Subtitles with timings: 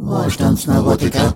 [0.00, 1.34] Wohlstandsneurotiker.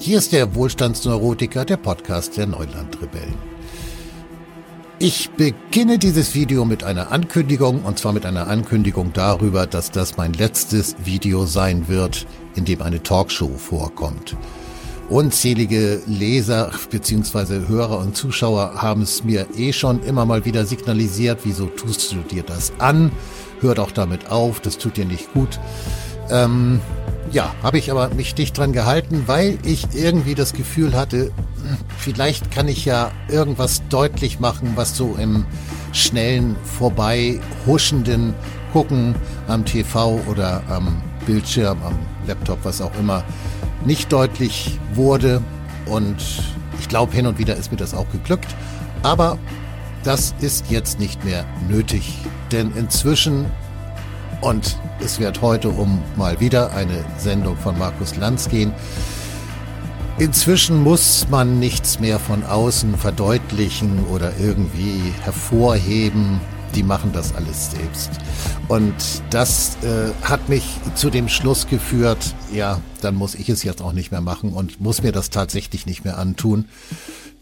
[0.00, 3.45] Hier ist der Wohlstandsneurotiker, der Podcast der Neulandrebellen.
[5.08, 10.16] Ich beginne dieses Video mit einer Ankündigung, und zwar mit einer Ankündigung darüber, dass das
[10.16, 12.26] mein letztes Video sein wird,
[12.56, 14.36] in dem eine Talkshow vorkommt.
[15.08, 17.68] Unzählige Leser bzw.
[17.68, 22.16] Hörer und Zuschauer haben es mir eh schon immer mal wieder signalisiert, wieso tust du
[22.28, 23.12] dir das an?
[23.60, 25.60] Hör doch damit auf, das tut dir nicht gut.
[26.30, 26.80] Ähm,
[27.32, 31.30] ja, habe ich aber mich dicht dran gehalten, weil ich irgendwie das Gefühl hatte,
[31.98, 35.44] vielleicht kann ich ja irgendwas deutlich machen, was so im
[35.92, 38.34] schnellen, vorbei huschenden
[38.72, 39.14] Gucken
[39.48, 43.24] am TV oder am Bildschirm, am Laptop, was auch immer,
[43.84, 45.42] nicht deutlich wurde.
[45.86, 46.16] Und
[46.78, 48.54] ich glaube, hin und wieder ist mir das auch geglückt.
[49.02, 49.38] Aber
[50.04, 52.14] das ist jetzt nicht mehr nötig,
[52.52, 53.46] denn inzwischen
[54.40, 58.72] und es wird heute um mal wieder eine Sendung von Markus Lanz gehen.
[60.18, 66.40] Inzwischen muss man nichts mehr von außen verdeutlichen oder irgendwie hervorheben.
[66.74, 68.10] Die machen das alles selbst.
[68.68, 68.94] Und
[69.30, 70.64] das äh, hat mich
[70.94, 74.80] zu dem Schluss geführt, ja, dann muss ich es jetzt auch nicht mehr machen und
[74.80, 76.64] muss mir das tatsächlich nicht mehr antun.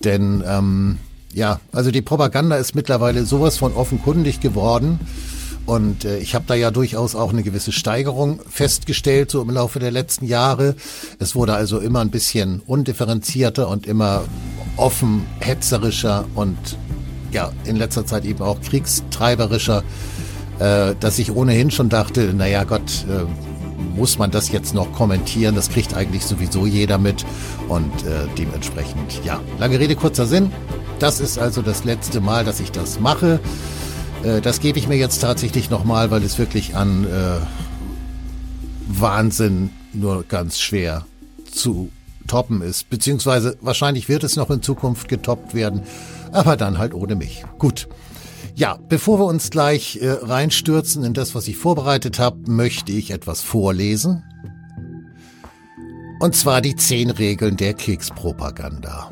[0.03, 0.99] Denn ähm,
[1.33, 5.01] ja, also die Propaganda ist mittlerweile sowas von offenkundig geworden.
[5.67, 9.79] Und äh, ich habe da ja durchaus auch eine gewisse Steigerung festgestellt, so im Laufe
[9.79, 10.75] der letzten Jahre.
[11.19, 14.25] Es wurde also immer ein bisschen undifferenzierter und immer
[14.77, 16.59] offen, hetzerischer und
[17.33, 19.83] ja, in letzter Zeit eben auch kriegstreiberischer,
[20.59, 23.25] äh, dass ich ohnehin schon dachte, naja Gott, äh,
[23.97, 25.55] muss man das jetzt noch kommentieren?
[25.55, 27.25] Das kriegt eigentlich sowieso jeder mit.
[27.69, 30.53] Und äh, dementsprechend, ja, lange Rede, kurzer Sinn.
[30.99, 33.41] Das ist also das letzte Mal, dass ich das mache.
[34.25, 37.39] Äh, das gebe ich mir jetzt tatsächlich nochmal, weil es wirklich an äh,
[38.89, 41.07] Wahnsinn nur ganz schwer
[41.51, 41.91] zu
[42.27, 42.91] toppen ist.
[42.91, 45.83] Beziehungsweise wahrscheinlich wird es noch in Zukunft getoppt werden,
[46.33, 47.45] aber dann halt ohne mich.
[47.59, 47.89] Gut.
[48.57, 53.11] Ja, bevor wir uns gleich äh, reinstürzen in das, was ich vorbereitet habe, möchte ich
[53.11, 54.23] etwas vorlesen.
[56.21, 59.11] Und zwar die zehn Regeln der Kriegspropaganda.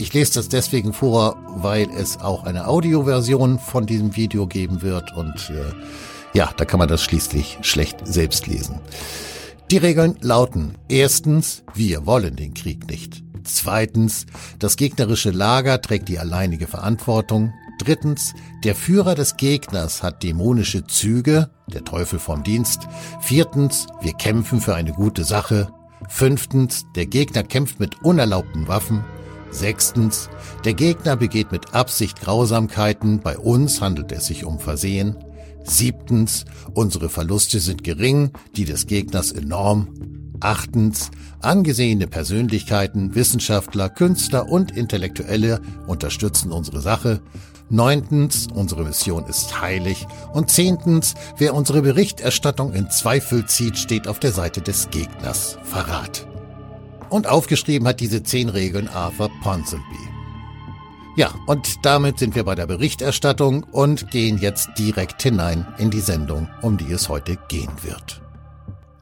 [0.00, 5.12] Ich lese das deswegen vor, weil es auch eine Audioversion von diesem Video geben wird
[5.16, 5.72] und äh,
[6.34, 8.78] ja, da kann man das schließlich schlecht selbst lesen.
[9.72, 13.24] Die Regeln lauten erstens, wir wollen den Krieg nicht.
[13.42, 14.26] Zweitens,
[14.60, 17.52] das gegnerische Lager trägt die alleinige Verantwortung.
[17.80, 22.86] Drittens, der Führer des Gegners hat dämonische Züge, der Teufel vom Dienst.
[23.20, 25.68] Viertens, wir kämpfen für eine gute Sache.
[26.08, 29.04] Fünftens, der Gegner kämpft mit unerlaubten Waffen.
[29.50, 30.28] Sechstens,
[30.64, 35.16] der Gegner begeht mit Absicht Grausamkeiten, bei uns handelt es sich um Versehen.
[35.64, 36.44] Siebtens,
[36.74, 39.88] unsere Verluste sind gering, die des Gegners enorm.
[40.40, 41.10] Achtens,
[41.40, 47.20] angesehene Persönlichkeiten, Wissenschaftler, Künstler und Intellektuelle unterstützen unsere Sache.
[47.70, 50.06] Neuntens, unsere Mission ist heilig.
[50.32, 55.58] Und zehntens, wer unsere Berichterstattung in Zweifel zieht, steht auf der Seite des Gegners.
[55.64, 56.26] Verrat.
[57.10, 60.08] Und aufgeschrieben hat diese zehn Regeln Arthur Ponsonby.
[61.16, 66.00] Ja, und damit sind wir bei der Berichterstattung und gehen jetzt direkt hinein in die
[66.00, 68.22] Sendung, um die es heute gehen wird.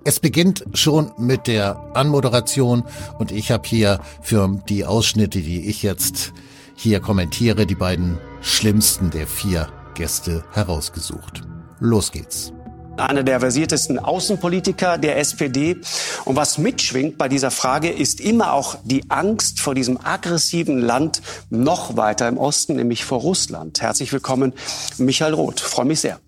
[0.03, 2.85] Es beginnt schon mit der Anmoderation
[3.19, 6.33] und ich habe hier für die Ausschnitte, die ich jetzt
[6.75, 11.43] hier kommentiere, die beiden schlimmsten der vier Gäste herausgesucht.
[11.81, 12.53] Los geht's
[13.01, 15.77] einer der versiertesten Außenpolitiker der SPD.
[16.25, 21.23] Und was mitschwingt bei dieser Frage, ist immer auch die Angst vor diesem aggressiven Land
[21.51, 23.81] noch weiter im Osten, nämlich vor Russland.
[23.81, 24.53] Herzlich willkommen,
[24.99, 25.61] Michael Roth.
[25.61, 26.21] Freue mich sehr.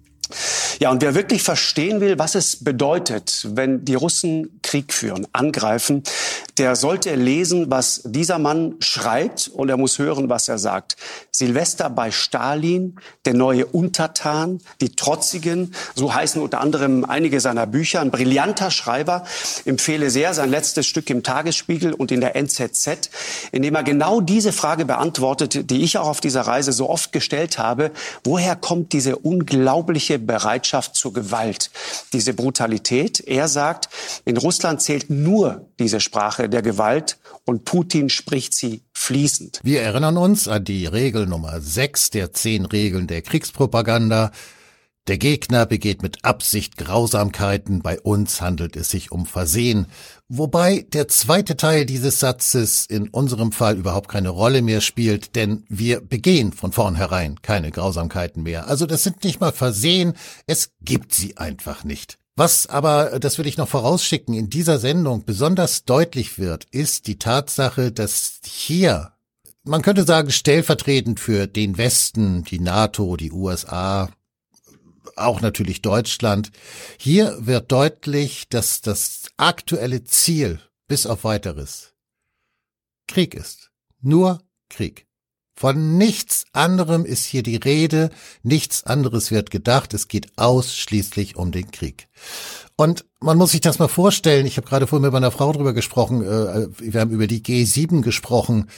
[0.78, 6.03] Ja, und wer wirklich verstehen will, was es bedeutet, wenn die Russen Krieg führen, angreifen,
[6.59, 10.97] der sollte lesen, was dieser Mann schreibt und er muss hören, was er sagt.
[11.31, 18.01] Silvester bei Stalin, der neue Untertan, die Trotzigen, so heißen unter anderem einige seiner Bücher.
[18.01, 19.25] Ein brillanter Schreiber,
[19.65, 23.11] empfehle sehr sein letztes Stück im Tagesspiegel und in der NZZ,
[23.53, 27.13] in dem er genau diese Frage beantwortet, die ich auch auf dieser Reise so oft
[27.13, 27.93] gestellt habe.
[28.25, 31.71] Woher kommt diese unglaubliche Bereitschaft zur Gewalt,
[32.13, 33.21] diese Brutalität?
[33.21, 33.89] Er sagt,
[34.25, 39.60] in Russland zählt nur diese Sprache der Gewalt und Putin spricht sie fließend.
[39.62, 44.33] Wir erinnern uns an die Regel Nummer 6 der zehn Regeln der Kriegspropaganda.
[45.09, 49.86] Der Gegner begeht mit Absicht Grausamkeiten, bei uns handelt es sich um Versehen,
[50.28, 55.65] wobei der zweite Teil dieses Satzes in unserem Fall überhaupt keine Rolle mehr spielt, denn
[55.71, 58.68] wir begehen von vornherein keine Grausamkeiten mehr.
[58.68, 60.12] Also das sind nicht mal Versehen,
[60.47, 62.18] es gibt sie einfach nicht.
[62.39, 67.19] Was aber, das will ich noch vorausschicken, in dieser Sendung besonders deutlich wird, ist die
[67.19, 69.13] Tatsache, dass hier
[69.65, 74.09] man könnte sagen, stellvertretend für den Westen, die NATO, die USA,
[75.17, 76.53] auch natürlich Deutschland.
[76.97, 81.93] Hier wird deutlich, dass das aktuelle Ziel bis auf weiteres
[83.09, 83.73] Krieg ist.
[84.01, 84.41] Nur
[84.71, 85.08] Krieg.
[85.59, 88.10] Von nichts anderem ist hier die Rede,
[88.45, 92.07] nichts anderes wird gedacht, es geht ausschließlich um den Krieg.
[92.77, 95.72] Und man muss sich das mal vorstellen, ich habe gerade vorhin mit meiner Frau drüber
[95.72, 98.71] gesprochen, äh, wir haben über die G7 gesprochen,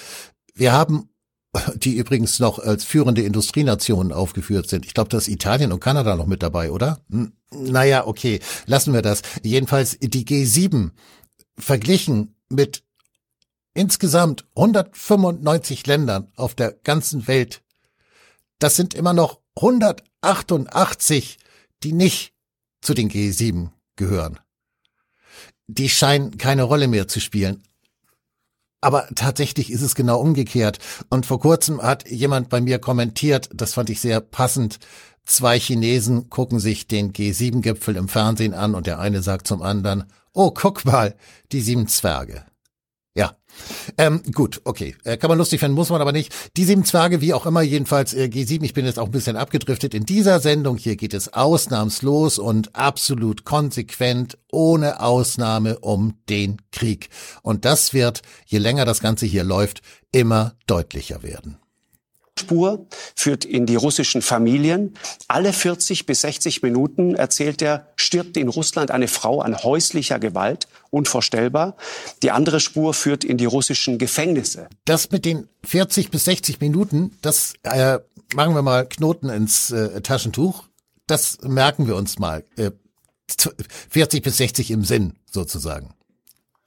[0.55, 1.11] wir haben
[1.75, 4.87] die übrigens noch als führende Industrienationen aufgeführt sind.
[4.87, 7.05] Ich glaube, da ist Italien und Kanada noch mit dabei, oder?
[7.11, 9.21] Hm, naja, okay, lassen wir das.
[9.43, 10.93] Jedenfalls die G7
[11.59, 12.85] verglichen mit
[13.75, 17.63] insgesamt 195 Ländern auf der ganzen Welt.
[18.59, 21.39] Das sind immer noch 188,
[21.83, 22.35] die nicht
[22.81, 24.39] zu den G7 gehören.
[25.67, 27.63] Die scheinen keine Rolle mehr zu spielen.
[28.81, 30.79] Aber tatsächlich ist es genau umgekehrt.
[31.11, 34.79] Und vor kurzem hat jemand bei mir kommentiert, das fand ich sehr passend.
[35.25, 40.05] Zwei Chinesen gucken sich den G7-Gipfel im Fernsehen an und der eine sagt zum anderen,
[40.33, 41.15] oh, guck mal,
[41.53, 42.45] die sieben Zwerge.
[43.99, 44.97] Ähm, gut, okay.
[45.05, 46.35] Äh, kann man lustig finden, muss man aber nicht.
[46.57, 49.37] Die sieben Zwerge, wie auch immer, jedenfalls äh, G7, ich bin jetzt auch ein bisschen
[49.37, 49.95] abgedriftet.
[49.95, 57.09] In dieser Sendung hier geht es ausnahmslos und absolut konsequent, ohne Ausnahme, um den Krieg.
[57.43, 61.59] Und das wird, je länger das Ganze hier läuft, immer deutlicher werden.
[62.41, 64.95] Spur führt in die russischen Familien.
[65.29, 70.67] Alle 40 bis 60 Minuten, erzählt er, stirbt in Russland eine Frau an häuslicher Gewalt.
[70.91, 71.77] Unvorstellbar.
[72.25, 74.69] Die andere Spur führt in die russischen Gefängnisse.
[74.85, 77.99] Das mit den 40 bis 60 Minuten, das äh,
[78.35, 80.65] machen wir mal Knoten ins äh, Taschentuch.
[81.07, 82.45] Das merken wir uns mal.
[82.57, 82.73] Äh,
[83.91, 85.95] 40 bis 60 im Sinn sozusagen.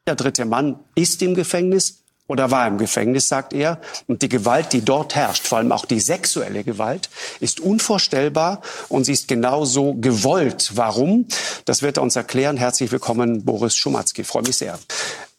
[0.08, 3.82] Der dritte Mann ist im Gefängnis, oder war im Gefängnis, sagt er.
[4.08, 7.10] Und die Gewalt, die dort herrscht, vor allem auch die sexuelle Gewalt,
[7.40, 10.72] ist unvorstellbar und sie ist genauso gewollt.
[10.76, 11.28] Warum?
[11.66, 12.58] Das wird er uns erklären.
[12.58, 14.24] Herzlich willkommen, Boris Schumatzki.
[14.24, 14.80] Freue mich sehr.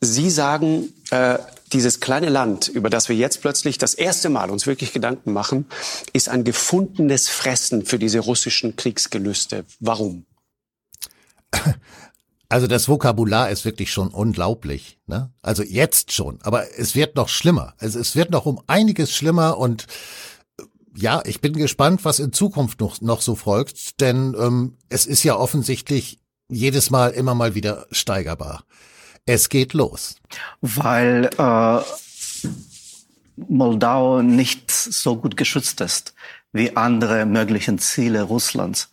[0.01, 1.39] Sie sagen, äh,
[1.73, 5.67] dieses kleine Land, über das wir jetzt plötzlich das erste Mal uns wirklich Gedanken machen,
[6.13, 9.65] ist ein gefundenes Fressen für diese russischen Kriegsgelüste.
[9.81, 10.27] Warum?
[12.55, 15.01] Also das Vokabular ist wirklich schon unglaublich.
[15.09, 15.33] Ne?
[15.43, 17.75] Also jetzt schon, aber es wird noch schlimmer.
[17.79, 19.89] Also es wird noch um einiges schlimmer und
[20.61, 20.63] äh,
[20.95, 25.25] ja, ich bin gespannt, was in Zukunft noch, noch so folgt, denn ähm, es ist
[25.25, 28.63] ja offensichtlich jedes Mal immer mal wieder steigerbar.
[29.27, 30.15] Es geht los.
[30.61, 31.81] Weil äh,
[33.35, 36.15] Moldau nicht so gut geschützt ist
[36.55, 38.89] wie andere möglichen Ziele Russlands.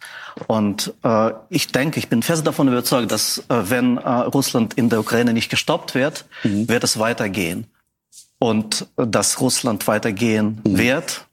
[0.47, 4.89] Und äh, ich denke, ich bin fest davon überzeugt, dass äh, wenn äh, Russland in
[4.89, 6.67] der Ukraine nicht gestoppt wird, mhm.
[6.67, 7.67] wird es weitergehen.
[8.39, 10.77] Und äh, dass Russland weitergehen mhm.
[10.77, 11.27] wird,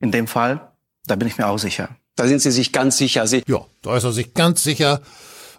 [0.00, 0.66] in dem Fall,
[1.06, 1.90] da bin ich mir auch sicher.
[2.16, 3.26] Da sind Sie sich ganz sicher.
[3.26, 5.02] Sie ja, da ist er sich ganz sicher.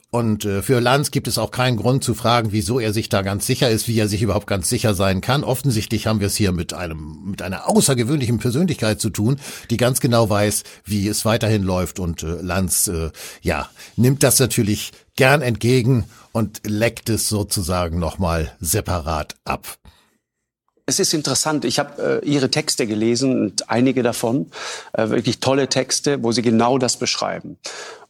[0.10, 3.24] Und äh, für Lanz gibt es auch keinen Grund zu fragen, wieso er sich da
[3.24, 5.44] ganz sicher ist, wie er sich überhaupt ganz sicher sein kann.
[5.44, 9.38] Offensichtlich haben wir es hier mit einem mit einer außergewöhnlichen Persönlichkeit zu tun,
[9.70, 12.00] die ganz genau weiß, wie es weiterhin läuft.
[12.00, 13.12] Und äh, Lanz, äh,
[13.42, 19.78] ja, nimmt das natürlich gern entgegen und leckt es sozusagen nochmal separat ab.
[20.90, 21.66] Es ist interessant.
[21.66, 24.50] Ich habe äh, Ihre Texte gelesen und einige davon,
[24.94, 27.58] äh, wirklich tolle Texte, wo Sie genau das beschreiben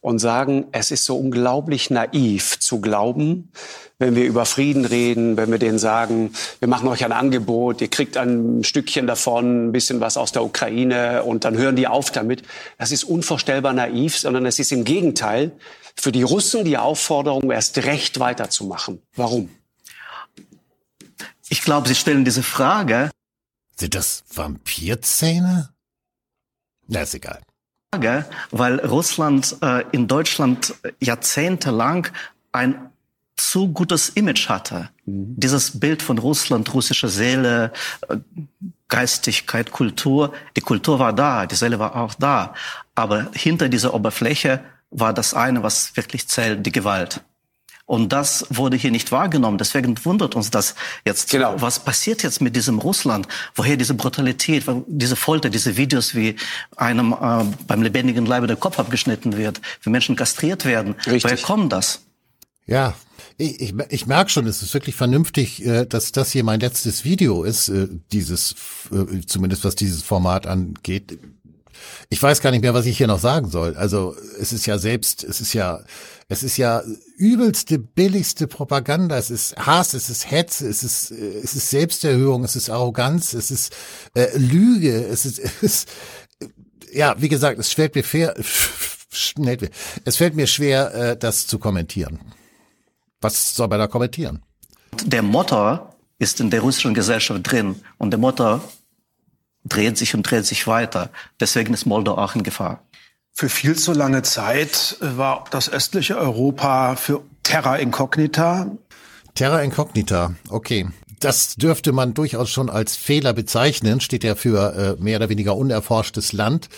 [0.00, 3.50] und sagen, es ist so unglaublich naiv zu glauben,
[3.98, 7.88] wenn wir über Frieden reden, wenn wir denen sagen, wir machen euch ein Angebot, ihr
[7.88, 12.12] kriegt ein Stückchen davon, ein bisschen was aus der Ukraine und dann hören die auf
[12.12, 12.42] damit.
[12.78, 15.50] Das ist unvorstellbar naiv, sondern es ist im Gegenteil
[15.96, 19.02] für die Russen die Aufforderung, erst recht weiterzumachen.
[19.16, 19.50] Warum?
[21.48, 23.10] Ich glaube, Sie stellen diese Frage.
[23.76, 25.70] Sind das Vampirzähne?
[26.86, 27.40] Na, ist egal.
[28.50, 32.08] Weil Russland äh, in Deutschland jahrzehntelang
[32.52, 32.90] ein
[33.36, 34.90] zu gutes Image hatte.
[35.06, 35.34] Mhm.
[35.36, 37.72] Dieses Bild von Russland, russische Seele,
[38.08, 38.16] äh,
[38.88, 40.32] Geistigkeit, Kultur.
[40.56, 42.54] Die Kultur war da, die Seele war auch da.
[42.94, 47.22] Aber hinter dieser Oberfläche war das eine, was wirklich zählt, die Gewalt.
[47.88, 49.56] Und das wurde hier nicht wahrgenommen.
[49.56, 50.74] Deswegen wundert uns das
[51.06, 51.30] jetzt.
[51.30, 51.54] Genau.
[51.58, 53.26] Was passiert jetzt mit diesem Russland?
[53.54, 56.36] Woher diese Brutalität, diese Folter, diese Videos, wie
[56.76, 60.96] einem äh, beim lebendigen Leibe der Kopf abgeschnitten wird, wie Menschen kastriert werden?
[61.06, 61.24] Richtig.
[61.24, 62.02] Woher kommt das?
[62.66, 62.94] Ja,
[63.38, 67.04] ich, ich, ich merke schon, es ist wirklich vernünftig, äh, dass das hier mein letztes
[67.04, 68.54] Video ist, äh, dieses,
[68.92, 71.18] äh, zumindest was dieses Format angeht.
[72.08, 73.76] Ich weiß gar nicht mehr, was ich hier noch sagen soll.
[73.76, 75.80] Also es ist ja selbst, es ist ja,
[76.28, 76.82] es ist ja
[77.16, 79.16] übelste, billigste Propaganda.
[79.16, 83.50] Es ist Hass, es ist Hetze, es ist, es ist Selbsterhöhung, es ist Arroganz, es
[83.50, 83.74] ist
[84.14, 85.88] äh, Lüge, es ist, es ist,
[86.92, 88.34] ja, wie gesagt, es fällt mir fair,
[90.04, 92.18] es fällt mir schwer, äh, das zu kommentieren.
[93.20, 94.42] Was soll man da kommentieren?
[95.04, 98.62] Der Motor ist in der russischen Gesellschaft drin und der Motor
[99.64, 101.10] dreht sich und dreht sich weiter.
[101.40, 102.82] Deswegen ist Moldau auch in Gefahr.
[103.32, 108.70] Für viel zu lange Zeit war das östliche Europa für Terra Incognita.
[109.34, 110.88] Terra Incognita, okay
[111.18, 115.56] das dürfte man durchaus schon als Fehler bezeichnen, steht ja für äh, mehr oder weniger
[115.56, 116.68] unerforschtes Land.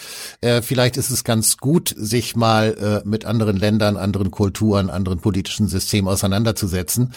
[0.41, 5.21] Äh, vielleicht ist es ganz gut, sich mal äh, mit anderen Ländern, anderen Kulturen, anderen
[5.21, 7.13] politischen Systemen auseinanderzusetzen.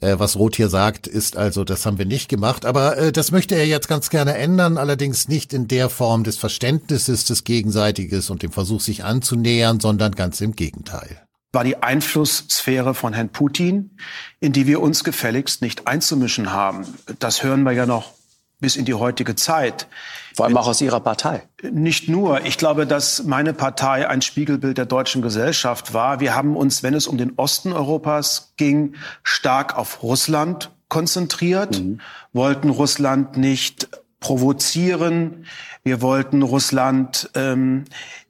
[0.00, 3.32] Äh, was Roth hier sagt, ist also, das haben wir nicht gemacht, aber äh, das
[3.32, 8.30] möchte er jetzt ganz gerne ändern, allerdings nicht in der Form des Verständnisses des Gegenseitiges
[8.30, 11.25] und dem Versuch, sich anzunähern, sondern ganz im Gegenteil
[11.56, 13.96] war die Einflusssphäre von Herrn Putin,
[14.40, 16.86] in die wir uns gefälligst nicht einzumischen haben.
[17.18, 18.12] Das hören wir ja noch
[18.60, 19.86] bis in die heutige Zeit.
[20.34, 21.44] Vor allem auch aus Ihrer Partei.
[21.62, 22.44] Nicht nur.
[22.44, 26.20] Ich glaube, dass meine Partei ein Spiegelbild der deutschen Gesellschaft war.
[26.20, 32.02] Wir haben uns, wenn es um den Osten Europas ging, stark auf Russland konzentriert, mhm.
[32.34, 33.88] wollten Russland nicht
[34.20, 35.46] provozieren.
[35.84, 37.84] Wir wollten Russland ähm,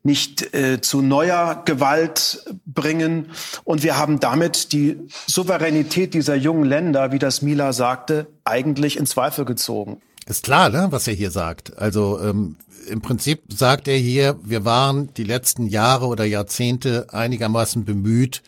[0.07, 3.27] nicht äh, zu neuer Gewalt bringen.
[3.65, 9.05] Und wir haben damit die Souveränität dieser jungen Länder, wie das Mila sagte, eigentlich in
[9.05, 10.01] Zweifel gezogen.
[10.27, 11.79] Ist klar, ne, was er hier sagt.
[11.79, 12.57] Also ähm,
[12.89, 18.43] im Prinzip sagt er hier, wir waren die letzten Jahre oder Jahrzehnte einigermaßen bemüht,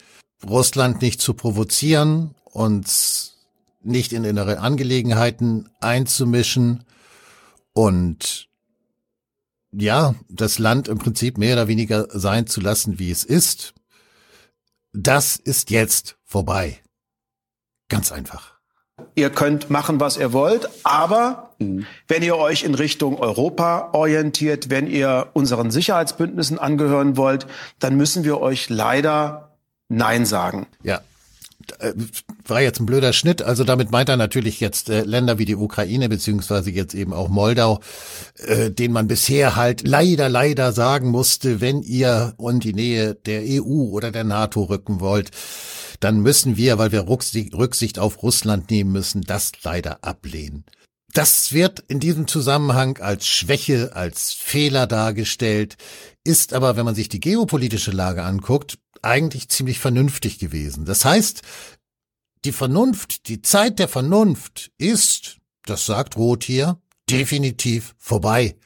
[0.49, 3.37] Russland nicht zu provozieren, uns
[3.83, 6.85] nicht in innere Angelegenheiten einzumischen
[7.73, 8.49] und
[9.73, 13.75] ja, das Land im Prinzip mehr oder weniger sein zu lassen, wie es ist,
[14.93, 16.81] das ist jetzt vorbei.
[17.89, 18.59] Ganz einfach.
[19.15, 21.87] Ihr könnt machen, was ihr wollt, aber mhm.
[22.09, 27.47] wenn ihr euch in Richtung Europa orientiert, wenn ihr unseren Sicherheitsbündnissen angehören wollt,
[27.79, 29.57] dann müssen wir euch leider
[29.89, 30.67] Nein sagen.
[30.83, 31.01] Ja,
[31.81, 31.93] äh,
[32.47, 33.43] war jetzt ein blöder Schnitt.
[33.43, 37.29] Also damit meint er natürlich jetzt äh, Länder wie die Ukraine beziehungsweise jetzt eben auch
[37.29, 37.81] Moldau,
[38.37, 43.43] äh, denen man bisher halt leider, leider sagen musste, wenn ihr in die Nähe der
[43.45, 45.31] EU oder der NATO rücken wollt,
[46.01, 50.65] dann müssen wir, weil wir Rücksicht auf Russland nehmen müssen, das leider ablehnen.
[51.13, 55.77] Das wird in diesem Zusammenhang als Schwäche, als Fehler dargestellt,
[56.25, 60.85] ist aber, wenn man sich die geopolitische Lage anguckt, eigentlich ziemlich vernünftig gewesen.
[60.85, 61.43] Das heißt,
[62.45, 68.57] die Vernunft, die Zeit der Vernunft ist, das sagt Roth hier, definitiv vorbei.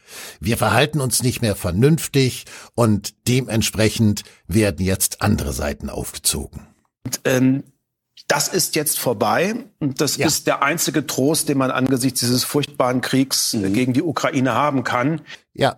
[0.40, 2.44] Wir verhalten uns nicht mehr vernünftig
[2.74, 6.66] und dementsprechend werden jetzt andere Seiten aufgezogen.
[7.04, 7.64] Und, ähm,
[8.28, 10.26] das ist jetzt vorbei und das ja.
[10.26, 13.72] ist der einzige Trost, den man angesichts dieses furchtbaren Kriegs mhm.
[13.72, 15.20] gegen die Ukraine haben kann.
[15.52, 15.76] Ja,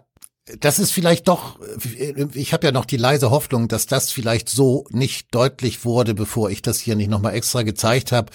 [0.61, 1.59] das ist vielleicht doch,
[2.35, 6.51] ich habe ja noch die leise Hoffnung, dass das vielleicht so nicht deutlich wurde, bevor
[6.51, 8.31] ich das hier nicht nochmal extra gezeigt habe,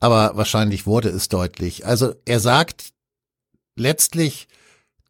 [0.00, 1.84] aber wahrscheinlich wurde es deutlich.
[1.84, 2.92] Also er sagt
[3.76, 4.48] letztlich,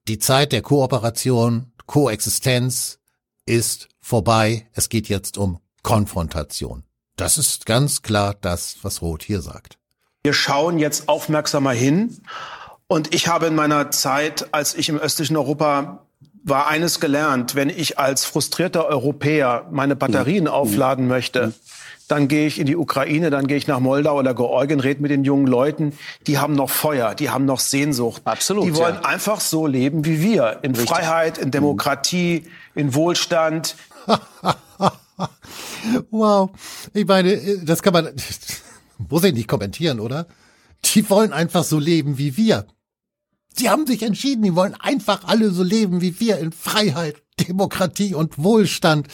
[0.09, 2.99] die Zeit der Kooperation, Koexistenz
[3.47, 6.83] ist vorbei, es geht jetzt um Konfrontation.
[7.17, 9.79] Das ist ganz klar das, was Roth hier sagt.
[10.23, 12.21] Wir schauen jetzt aufmerksamer hin
[12.87, 16.07] und ich habe in meiner Zeit, als ich im östlichen Europa
[16.45, 20.51] war eines gelernt, wenn ich als frustrierter Europäer meine Batterien mhm.
[20.51, 21.55] aufladen möchte, mhm.
[22.09, 25.11] dann gehe ich in die Ukraine, dann gehe ich nach Moldau oder Georgien, rede mit
[25.11, 28.23] den jungen Leuten, die haben noch Feuer, die haben noch Sehnsucht.
[28.25, 28.67] Absolut.
[28.67, 29.09] Die wollen ja.
[29.09, 30.91] einfach so leben wie wir, in Richtig.
[30.91, 33.77] Freiheit, in Demokratie, in Wohlstand.
[36.11, 36.51] wow.
[36.95, 38.13] Ich meine, das kann man,
[39.09, 40.27] muss ich nicht kommentieren, oder?
[40.85, 42.67] Die wollen einfach so leben wie wir.
[43.55, 48.15] Sie haben sich entschieden, die wollen einfach alle so leben wie wir in Freiheit, Demokratie
[48.15, 49.09] und Wohlstand.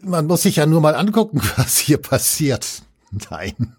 [0.00, 2.82] Man muss sich ja nur mal angucken, was hier passiert.
[3.30, 3.74] Nein,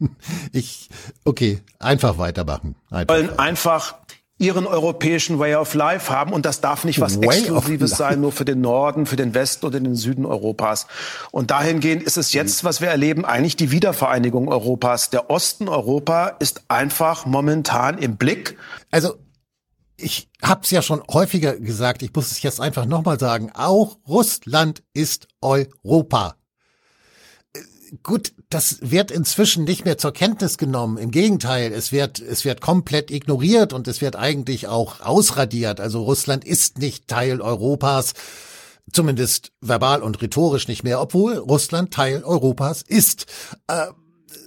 [0.51, 0.89] ich,
[1.25, 2.75] okay, einfach weitermachen.
[2.91, 3.95] Einfach wollen einfach
[4.43, 8.33] ihren europäischen Way of Life haben und das darf nicht was Way Exklusives sein, nur
[8.33, 10.88] für den Norden, für den Westen oder den Süden Europas.
[11.31, 15.09] Und dahingehend ist es jetzt, was wir erleben, eigentlich die Wiedervereinigung Europas.
[15.09, 18.57] Der Osten Europa ist einfach momentan im Blick.
[18.91, 19.15] Also
[19.95, 23.97] ich habe es ja schon häufiger gesagt, ich muss es jetzt einfach nochmal sagen, auch
[24.07, 26.35] Russland ist Europa.
[28.01, 30.97] Gut, das wird inzwischen nicht mehr zur Kenntnis genommen.
[30.97, 35.79] Im Gegenteil, es wird, es wird komplett ignoriert und es wird eigentlich auch ausradiert.
[35.79, 38.13] Also Russland ist nicht Teil Europas,
[38.91, 43.27] zumindest verbal und rhetorisch nicht mehr, obwohl Russland Teil Europas ist.
[43.67, 43.88] Äh,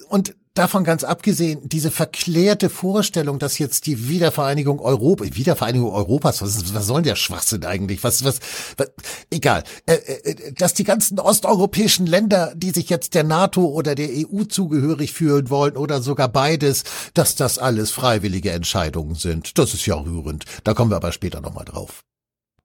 [0.09, 6.75] und davon ganz abgesehen, diese verklärte Vorstellung, dass jetzt die Wiedervereinigung Europa, Wiedervereinigung Europas, was,
[6.75, 8.03] was soll der Schwachsinn eigentlich?
[8.03, 8.41] Was, was,
[8.77, 8.91] was
[9.31, 14.09] egal, äh, äh, dass die ganzen osteuropäischen Länder, die sich jetzt der NATO oder der
[14.11, 16.85] EU zugehörig fühlen wollen oder sogar beides,
[17.15, 19.59] dass das alles freiwillige Entscheidungen sind.
[19.59, 20.45] Das ist ja rührend.
[20.65, 22.03] Da kommen wir aber später nochmal drauf.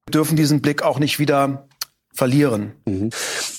[0.07, 1.67] Wir dürfen diesen Blick auch nicht wieder
[2.13, 2.73] verlieren.
[2.85, 3.09] Mhm.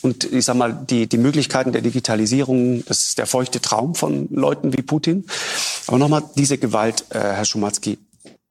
[0.02, 4.28] Und ich sag mal, die, die Möglichkeiten der Digitalisierung, das ist der feuchte Traum von
[4.30, 5.26] Leuten wie Putin.
[5.86, 7.98] Aber nochmal diese Gewalt, äh, Herr Schumatzki.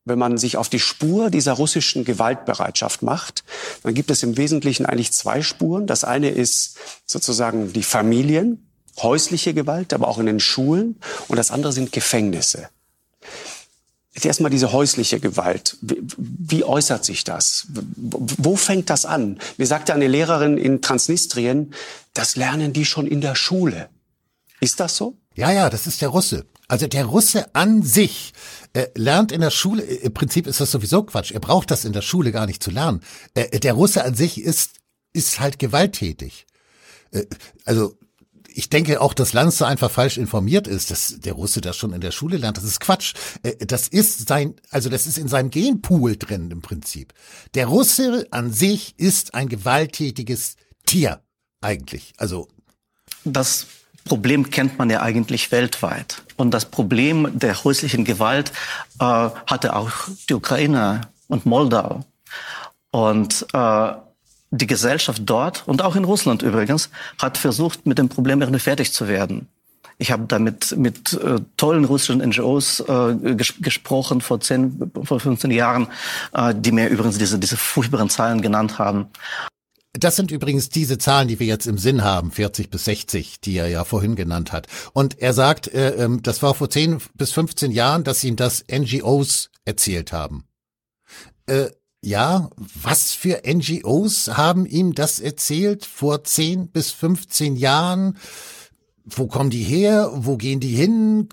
[0.04, 3.44] Wenn man sich auf die Spur dieser russischen Gewaltbereitschaft macht,
[3.84, 5.86] dann gibt es im Wesentlichen eigentlich zwei Spuren.
[5.86, 8.68] Das eine ist sozusagen die Familien,
[8.98, 11.00] häusliche Gewalt, aber auch in den Schulen.
[11.28, 12.70] Und das andere sind Gefängnisse.
[14.14, 15.78] Erstmal diese häusliche Gewalt.
[15.82, 17.68] Wie, wie, äußert sich das?
[17.96, 19.40] Wo fängt das an?
[19.58, 21.74] Mir sagte eine Lehrerin in Transnistrien,
[22.14, 23.90] das lernen die schon in der Schule.
[24.60, 25.18] Ist das so?
[25.36, 26.46] Ja, ja, das ist der Russe.
[26.68, 28.34] Also der Russe an sich
[28.74, 31.86] äh, lernt in der Schule, äh, im Prinzip ist das sowieso Quatsch, er braucht das
[31.86, 33.02] in der Schule gar nicht zu lernen.
[33.34, 34.76] Äh, der Russe an sich ist,
[35.14, 36.46] ist halt gewalttätig.
[37.12, 37.26] Äh,
[37.66, 37.98] also
[38.54, 42.02] ich denke auch, dass Lanze einfach falsch informiert ist, dass der Russe das schon in
[42.02, 42.58] der Schule lernt.
[42.58, 43.14] Das ist Quatsch.
[43.44, 47.14] Äh, das ist sein, also das ist in seinem Genpool drin im Prinzip.
[47.54, 50.56] Der Russe an sich ist ein gewalttätiges
[50.86, 51.22] Tier
[51.62, 52.14] eigentlich.
[52.18, 52.48] Also
[53.24, 53.68] das
[54.06, 56.24] Problem kennt man ja eigentlich weltweit.
[56.36, 58.52] Und das Problem der häuslichen Gewalt
[59.00, 59.92] äh, hatte auch
[60.28, 62.04] die Ukraine und Moldau.
[62.92, 63.92] Und äh,
[64.52, 66.90] die Gesellschaft dort und auch in Russland übrigens
[67.20, 69.48] hat versucht, mit dem Problem irgendwie fertig zu werden.
[69.98, 75.20] Ich habe da mit, mit äh, tollen russischen NGOs äh, ges gesprochen vor 10, vor
[75.20, 75.88] 15 Jahren,
[76.34, 79.08] äh, die mir übrigens diese, diese furchtbaren Zahlen genannt haben.
[79.94, 83.58] Das sind übrigens diese Zahlen, die wir jetzt im Sinn haben, 40 bis 60, die
[83.58, 84.68] er ja vorhin genannt hat.
[84.94, 88.66] Und er sagt, äh, ähm, das war vor 10 bis 15 Jahren, dass ihm das
[88.72, 90.46] NGOs erzählt haben.
[91.46, 91.70] Äh,
[92.04, 98.18] ja, was für NGOs haben ihm das erzählt vor 10 bis 15 Jahren?
[99.06, 100.10] Wo kommen die her?
[100.14, 101.30] Wo gehen die hin?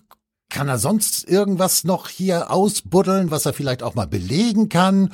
[0.50, 5.12] Kann er sonst irgendwas noch hier ausbuddeln, was er vielleicht auch mal belegen kann?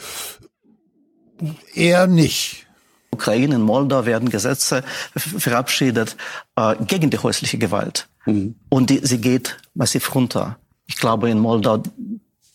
[1.74, 2.66] Er nicht.
[3.12, 4.82] Ukraine, in Moldau werden Gesetze
[5.16, 6.16] verabschiedet
[6.56, 8.08] äh, gegen die häusliche Gewalt.
[8.26, 8.56] Mhm.
[8.68, 10.58] Und die, sie geht massiv runter.
[10.86, 11.82] Ich glaube, in Moldau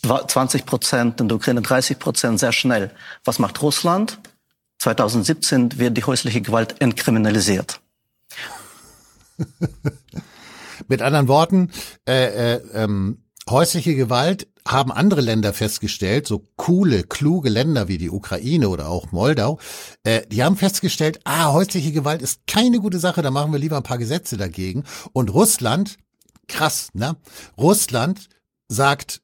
[0.01, 2.91] 20 Prozent, in der Ukraine 30 Prozent sehr schnell.
[3.25, 4.19] Was macht Russland?
[4.79, 7.81] 2017 wird die häusliche Gewalt entkriminalisiert.
[10.88, 11.71] Mit anderen Worten,
[12.07, 18.09] äh, äh, ähm, häusliche Gewalt haben andere Länder festgestellt, so coole, kluge Länder wie die
[18.09, 19.59] Ukraine oder auch Moldau,
[20.03, 23.77] äh, die haben festgestellt, ah, häusliche Gewalt ist keine gute Sache, da machen wir lieber
[23.77, 24.83] ein paar Gesetze dagegen.
[25.12, 25.97] Und Russland,
[26.47, 27.15] krass, ne?
[27.57, 28.29] Russland
[28.67, 29.21] sagt,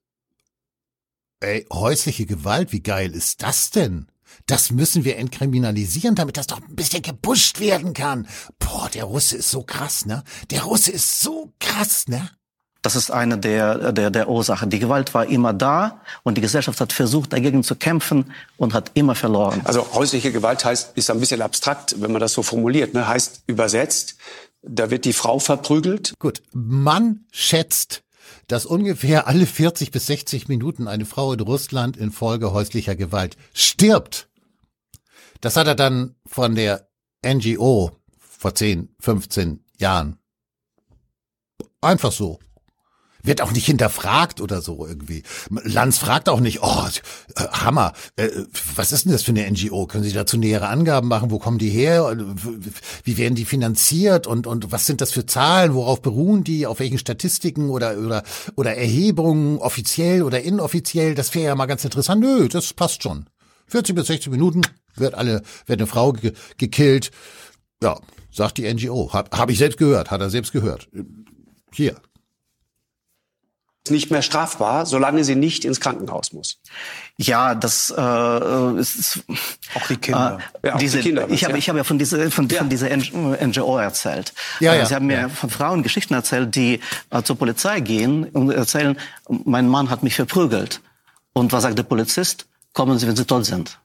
[1.41, 4.07] Ey, häusliche Gewalt, wie geil ist das denn?
[4.47, 8.27] Das müssen wir entkriminalisieren, damit das doch ein bisschen gebuscht werden kann.
[8.59, 10.23] Boah, der Russe ist so krass, ne?
[10.51, 12.29] Der Russe ist so krass, ne?
[12.81, 14.69] Das ist eine der, der, der Ursachen.
[14.69, 18.91] Die Gewalt war immer da und die Gesellschaft hat versucht, dagegen zu kämpfen und hat
[18.93, 19.61] immer verloren.
[19.63, 23.07] Also häusliche Gewalt heißt, ist ein bisschen abstrakt, wenn man das so formuliert, ne?
[23.07, 24.17] heißt übersetzt,
[24.61, 26.13] da wird die Frau verprügelt.
[26.19, 28.03] Gut, man schätzt
[28.47, 34.29] dass ungefähr alle 40 bis 60 Minuten eine Frau in Russland infolge häuslicher Gewalt stirbt.
[35.41, 36.89] Das hat er dann von der
[37.25, 40.17] NGO vor 10, 15 Jahren
[41.81, 42.39] einfach so
[43.25, 45.23] wird auch nicht hinterfragt oder so irgendwie.
[45.49, 46.85] Lanz fragt auch nicht, oh,
[47.35, 48.29] äh, Hammer, äh,
[48.75, 49.87] was ist denn das für eine NGO?
[49.87, 51.31] Können Sie dazu nähere Angaben machen?
[51.31, 52.15] Wo kommen die her?
[53.03, 54.27] Wie werden die finanziert?
[54.27, 55.73] Und, und was sind das für Zahlen?
[55.73, 56.67] Worauf beruhen die?
[56.67, 58.23] Auf welchen Statistiken oder, oder,
[58.55, 61.15] oder Erhebungen, offiziell oder inoffiziell?
[61.15, 62.21] Das wäre ja mal ganz interessant.
[62.21, 63.25] Nö, das passt schon.
[63.67, 64.61] 40 bis 60 Minuten
[64.95, 67.11] wird alle, wird eine Frau ge gekillt.
[67.81, 67.99] Ja,
[68.31, 69.11] sagt die NGO.
[69.13, 70.89] Habe hab ich selbst gehört, hat er selbst gehört.
[71.73, 71.95] Hier,
[73.89, 76.59] nicht mehr strafbar, solange sie nicht ins Krankenhaus muss.
[77.17, 79.23] Ja, das äh, ist
[79.75, 80.39] auch die Kinder.
[80.61, 81.57] Äh, ja, diese, die Kinder ich habe ja.
[81.57, 82.59] ich habe ja von dieser von, ja.
[82.59, 84.33] von dieser NGO erzählt.
[84.59, 88.51] Ja, ja, Sie haben mir von Frauen Geschichten erzählt, die äh, zur Polizei gehen und
[88.51, 90.81] erzählen, mein Mann hat mich verprügelt.
[91.33, 92.47] Und was sagt der Polizist?
[92.73, 93.79] Kommen Sie, wenn Sie tot sind.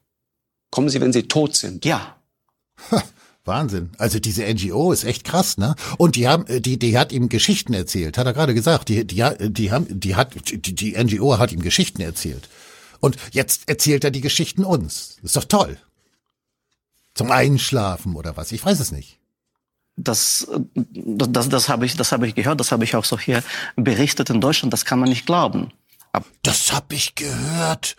[0.71, 1.85] Kommen Sie, wenn Sie tot sind.
[1.85, 2.17] Ja.
[3.45, 3.91] Wahnsinn.
[3.99, 5.75] Also diese NGO ist echt krass, ne?
[5.99, 8.89] Und die haben, die, die hat ihm Geschichten erzählt, hat er gerade gesagt.
[8.89, 12.49] Die, die, die haben, die hat, die, die NGO hat ihm Geschichten erzählt.
[13.01, 15.17] Und jetzt erzählt er die Geschichten uns.
[15.23, 15.79] Ist doch toll.
[17.15, 18.53] Zum Einschlafen oder was?
[18.53, 19.19] Ich weiß es nicht.
[19.97, 22.61] Das, das, das, das habe ich, das habe ich gehört.
[22.61, 23.43] Das habe ich auch so hier
[23.77, 24.73] berichtet in Deutschland.
[24.73, 25.73] Das kann man nicht glauben.
[26.13, 27.97] Aber das habe ich gehört.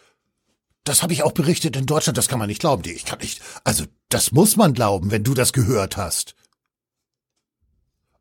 [0.83, 2.83] Das habe ich auch berichtet in Deutschland, das kann man nicht glauben.
[2.85, 3.41] Ich kann nicht.
[3.63, 6.35] Also, das muss man glauben, wenn du das gehört hast.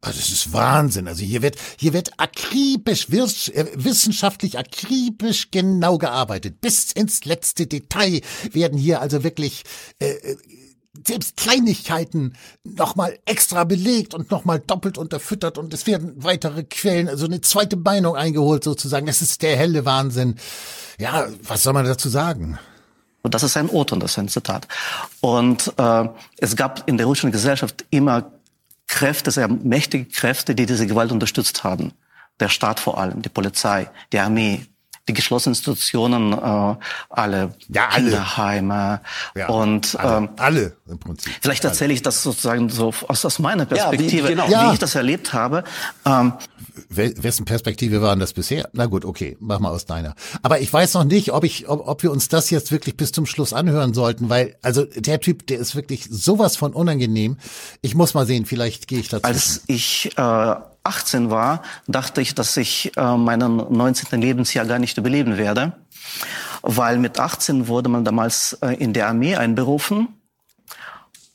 [0.02, 1.08] Also das ist Wahnsinn.
[1.08, 6.62] Also hier wird hier wird akribisch äh, wissenschaftlich akribisch genau gearbeitet.
[6.62, 8.22] Bis ins letzte Detail
[8.52, 9.64] werden hier also wirklich
[9.98, 10.36] äh, äh
[11.06, 17.26] selbst Kleinigkeiten nochmal extra belegt und nochmal doppelt unterfüttert und es werden weitere Quellen, also
[17.26, 19.06] eine zweite Meinung eingeholt sozusagen.
[19.06, 20.34] Das ist der helle Wahnsinn.
[20.98, 22.58] Ja, was soll man dazu sagen?
[23.22, 24.66] Und das ist ein O-Ton, das ist ein Zitat.
[25.20, 28.32] Und äh, es gab in der russischen Gesellschaft immer
[28.86, 31.92] Kräfte, sehr mächtige Kräfte, die diese Gewalt unterstützt haben.
[32.40, 34.66] Der Staat vor allem, die Polizei, die Armee,
[35.08, 36.76] die geschlossenen Institutionen, äh,
[37.08, 38.04] alle ja, alle.
[38.04, 39.00] Kinderheime
[39.34, 41.32] ja, und alle, ähm, alle im Prinzip.
[41.40, 44.68] Vielleicht erzähle ich das sozusagen so aus, aus meiner Perspektive, ja, wie, genau.
[44.68, 45.64] wie ich das erlebt habe.
[46.04, 46.34] Ähm,
[46.88, 48.68] wessen Perspektive waren das bisher?
[48.72, 50.14] Na gut, okay, mach mal aus deiner.
[50.42, 53.12] Aber ich weiß noch nicht, ob ich, ob, ob wir uns das jetzt wirklich bis
[53.12, 57.38] zum Schluss anhören sollten, weil also der Typ, der ist wirklich sowas von unangenehm.
[57.82, 59.24] Ich muss mal sehen, vielleicht gehe ich dazu.
[59.24, 64.20] Als ich äh, 18 war, dachte ich, dass ich äh, meinen 19.
[64.20, 65.72] Lebensjahr gar nicht überleben werde,
[66.62, 70.08] weil mit 18 wurde man damals äh, in der Armee einberufen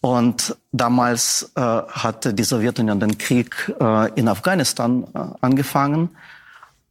[0.02, 6.10] und damals äh, hatte die Sowjetunion den Krieg äh, in Afghanistan äh, angefangen.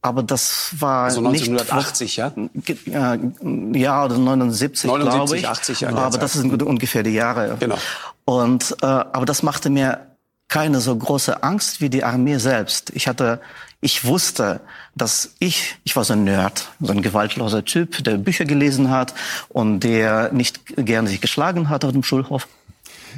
[0.01, 3.13] Aber das war also 1980, nicht, ja?
[3.13, 5.47] Äh, ja, oder 79, 79 glaube ich.
[5.47, 7.57] 80 ja, aber das sind ungefähr die Jahre.
[7.59, 7.77] Genau.
[8.25, 10.14] Und äh, aber das machte mir
[10.47, 12.91] keine so große Angst wie die Armee selbst.
[12.95, 13.41] Ich hatte,
[13.81, 14.61] ich wusste,
[14.95, 19.13] dass ich, ich war so ein Nerd, so ein gewaltloser Typ, der Bücher gelesen hat
[19.49, 22.47] und der nicht gerne sich geschlagen hat auf dem Schulhof.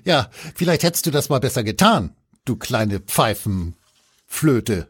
[0.03, 2.11] Ja, vielleicht hättest du das mal besser getan,
[2.45, 4.87] du kleine Pfeifenflöte.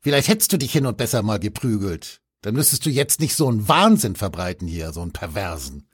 [0.00, 2.20] Vielleicht hättest du dich hin und besser mal geprügelt.
[2.42, 5.86] Dann müsstest du jetzt nicht so einen Wahnsinn verbreiten hier, so einen Perversen.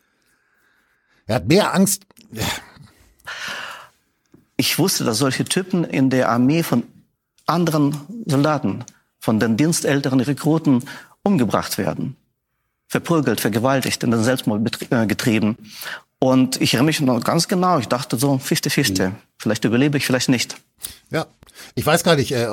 [1.26, 2.07] Er hat mehr Angst
[4.57, 6.85] ich wusste, dass solche Typen in der Armee von
[7.47, 8.85] anderen Soldaten,
[9.19, 10.85] von den dienstälteren Rekruten
[11.23, 12.17] umgebracht werden.
[12.88, 15.57] Verprügelt, vergewaltigt, in den Selbstmord äh, getrieben.
[16.19, 19.12] Und ich erinnere mich noch ganz genau, ich dachte so, Fichte, Fichte.
[19.38, 20.57] Vielleicht überlebe ich, vielleicht nicht.
[21.11, 21.27] Ja,
[21.75, 22.47] ich weiß gar nicht, äh,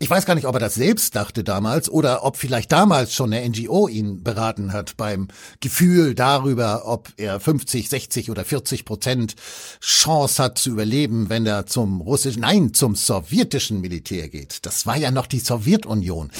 [0.00, 3.32] ich weiß gar nicht, ob er das selbst dachte damals oder ob vielleicht damals schon
[3.32, 5.28] eine NGO ihn beraten hat beim
[5.60, 9.34] Gefühl darüber, ob er 50, 60 oder 40 Prozent
[9.80, 14.64] Chance hat zu überleben, wenn er zum russischen, nein, zum sowjetischen Militär geht.
[14.66, 16.30] Das war ja noch die Sowjetunion.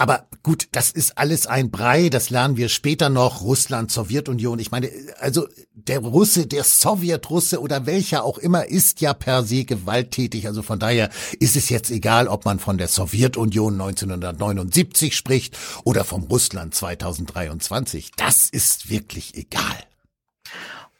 [0.00, 3.42] Aber gut, das ist alles ein Brei, das lernen wir später noch.
[3.42, 4.58] Russland, Sowjetunion.
[4.58, 9.66] Ich meine, also der Russe, der Sowjetrusse oder welcher auch immer ist ja per se
[9.66, 10.46] gewalttätig.
[10.46, 16.02] Also von daher ist es jetzt egal, ob man von der Sowjetunion 1979 spricht oder
[16.04, 18.12] vom Russland 2023.
[18.16, 19.84] Das ist wirklich egal.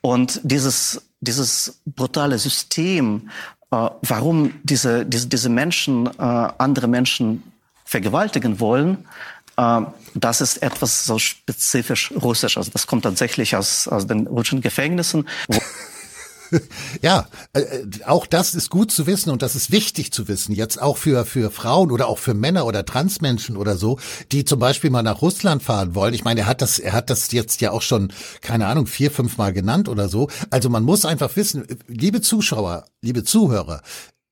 [0.03, 3.31] Und dieses, dieses brutale System,
[3.71, 7.50] äh, warum diese, diese, diese Menschen, äh, andere Menschen
[7.91, 9.09] vergewaltigen wollen,
[9.57, 9.81] äh,
[10.15, 12.57] das ist etwas so spezifisch russisch.
[12.57, 15.29] Also das kommt tatsächlich aus, aus den russischen Gefängnissen.
[17.03, 20.55] ja, äh, äh, auch das ist gut zu wissen und das ist wichtig zu wissen,
[20.55, 23.99] jetzt auch für, für Frauen oder auch für Männer oder Transmenschen oder so,
[24.31, 26.15] die zum Beispiel mal nach Russland fahren wollen.
[26.15, 29.11] Ich meine, er hat das, er hat das jetzt ja auch schon, keine Ahnung, vier,
[29.11, 30.29] fünf Mal genannt oder so.
[30.51, 33.83] Also man muss einfach wissen, liebe Zuschauer, liebe Zuhörer,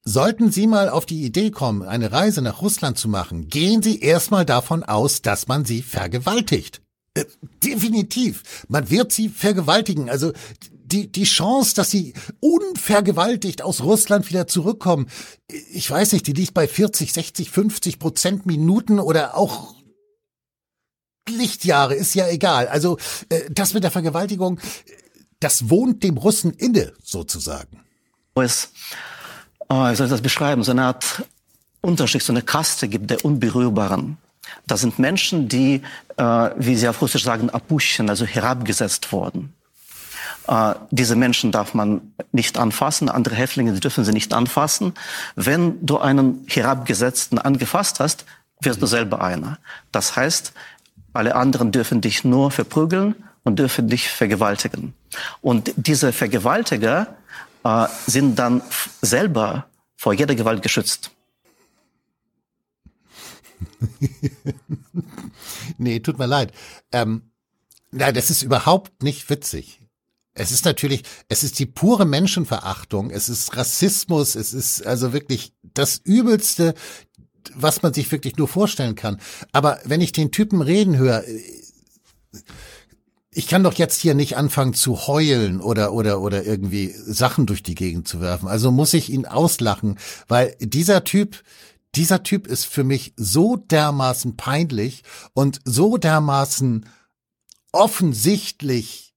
[0.08, 4.00] Sollten Sie mal auf die Idee kommen, eine Reise nach Russland zu machen, gehen Sie
[4.00, 6.80] erstmal davon aus, dass man Sie vergewaltigt.
[7.12, 7.26] Äh,
[7.62, 8.64] definitiv.
[8.68, 10.08] Man wird Sie vergewaltigen.
[10.08, 10.32] Also
[10.70, 15.10] die, die Chance, dass Sie unvergewaltigt aus Russland wieder zurückkommen,
[15.46, 19.74] ich weiß nicht, die liegt bei 40, 60, 50 Prozent Minuten oder auch
[21.28, 22.68] Lichtjahre, ist ja egal.
[22.68, 22.96] Also
[23.28, 24.58] äh, das mit der Vergewaltigung,
[25.38, 27.84] das wohnt dem Russen inne, sozusagen.
[28.34, 28.42] Oh,
[29.68, 31.24] wie soll ich das beschreiben, so eine Art
[31.80, 34.18] Unterschicht, so eine Kaste gibt der Unberührbaren.
[34.66, 35.82] Das sind Menschen, die,
[36.16, 39.52] äh, wie sie auf Russisch sagen, Apuschen, also herabgesetzt wurden.
[40.46, 44.94] Äh, diese Menschen darf man nicht anfassen, andere Häftlinge dürfen sie nicht anfassen.
[45.36, 48.24] Wenn du einen Herabgesetzten angefasst hast,
[48.60, 49.58] wirst du selber einer.
[49.92, 50.52] Das heißt,
[51.12, 54.94] alle anderen dürfen dich nur verprügeln und dürfen dich vergewaltigen.
[55.40, 57.08] Und diese Vergewaltiger
[57.68, 58.62] äh, sind dann
[59.02, 61.10] selber vor jeder Gewalt geschützt.
[65.78, 66.52] nee, tut mir leid.
[66.92, 67.30] Ähm,
[67.90, 69.82] nein, das ist überhaupt nicht witzig.
[70.34, 75.52] Es ist natürlich, es ist die pure Menschenverachtung, es ist Rassismus, es ist also wirklich
[75.74, 76.74] das Übelste,
[77.54, 79.20] was man sich wirklich nur vorstellen kann.
[79.52, 81.24] Aber wenn ich den Typen reden höre,
[83.38, 87.62] ich kann doch jetzt hier nicht anfangen zu heulen oder oder oder irgendwie Sachen durch
[87.62, 88.48] die Gegend zu werfen.
[88.48, 89.96] Also muss ich ihn auslachen,
[90.26, 91.44] weil dieser Typ,
[91.94, 96.86] dieser Typ ist für mich so dermaßen peinlich und so dermaßen
[97.70, 99.14] offensichtlich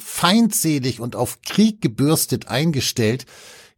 [0.00, 3.26] feindselig und auf Krieg gebürstet eingestellt.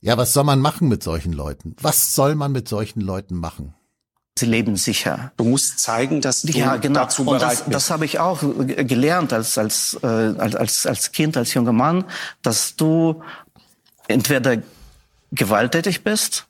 [0.01, 1.75] Ja, was soll man machen mit solchen Leuten?
[1.81, 3.75] Was soll man mit solchen Leuten machen?
[4.41, 5.33] Sie leben sicher.
[5.37, 7.01] Du musst zeigen, dass du ja, genau.
[7.01, 7.75] dazu bereit Und das, bist.
[7.75, 12.07] das habe ich auch gelernt als, als, äh, als, als Kind, als junger Mann,
[12.41, 13.23] dass du
[14.09, 14.63] entweder
[15.31, 16.47] gewalttätig bist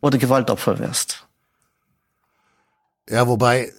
[0.00, 1.26] oder Gewaltopfer wirst.
[3.06, 3.70] Ja, wobei,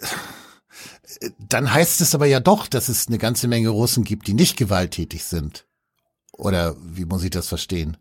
[1.39, 4.55] dann heißt es aber ja doch, dass es eine ganze Menge Russen gibt, die nicht
[4.55, 5.65] gewalttätig sind.
[6.31, 7.97] Oder wie muss ich das verstehen?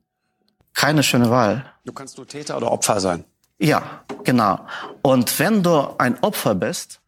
[0.74, 1.72] Keine schöne Wahl.
[1.86, 3.24] Du kannst nur Täter oder Opfer sein.
[3.58, 4.66] Ja, genau.
[5.02, 7.00] Und wenn du ein Opfer bist,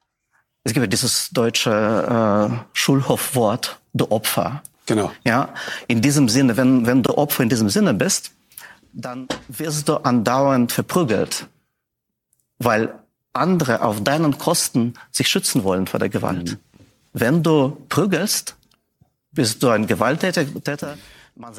[0.64, 4.62] es gibt ja dieses deutsche äh, Schulhofwort, du Opfer.
[4.86, 5.12] Genau.
[5.24, 5.50] Ja,
[5.86, 8.32] in diesem Sinne, wenn, wenn du Opfer in diesem Sinne bist,
[8.92, 11.46] dann wirst du andauernd verprügelt,
[12.58, 12.94] weil
[13.32, 16.52] andere auf deinen Kosten sich schützen wollen vor der Gewalt.
[16.52, 16.58] Mhm.
[17.12, 18.56] Wenn du prügelst,
[19.32, 20.44] bist du ein Gewalttäter.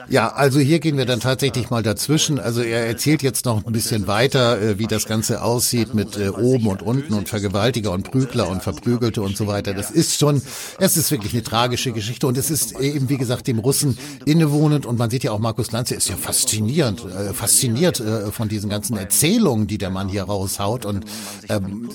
[0.09, 2.39] Ja, also hier gehen wir dann tatsächlich mal dazwischen.
[2.39, 6.29] Also er erzählt jetzt noch ein bisschen weiter, äh, wie das Ganze aussieht mit äh,
[6.29, 9.73] oben und unten und Vergewaltiger und Prügler und Verprügelte und so weiter.
[9.73, 10.41] Das ist schon,
[10.79, 11.09] es ist.
[11.11, 12.27] wirklich eine tragische Geschichte.
[12.27, 14.85] Und es ist eben, wie gesagt, dem Russen innewohnend.
[14.85, 18.69] Und man sieht ja auch, Markus Lanze ist ja faszinierend, äh, fasziniert äh, von diesen
[18.69, 20.85] ganzen Erzählungen, die der Mann hier raushaut.
[20.85, 21.05] und
[21.49, 21.89] ähm,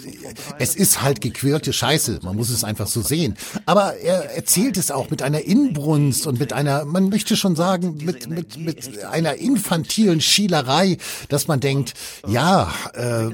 [0.59, 3.37] es ist halt gequirlte Scheiße, man muss es einfach so sehen.
[3.67, 7.74] Aber er erzählt es auch mit einer Inbrunst und mit einer, man möchte schon sagen,
[7.75, 11.95] sagen, mit, mit, mit einer infantilen Schielerei, dass man denkt,
[12.27, 13.31] ja, äh,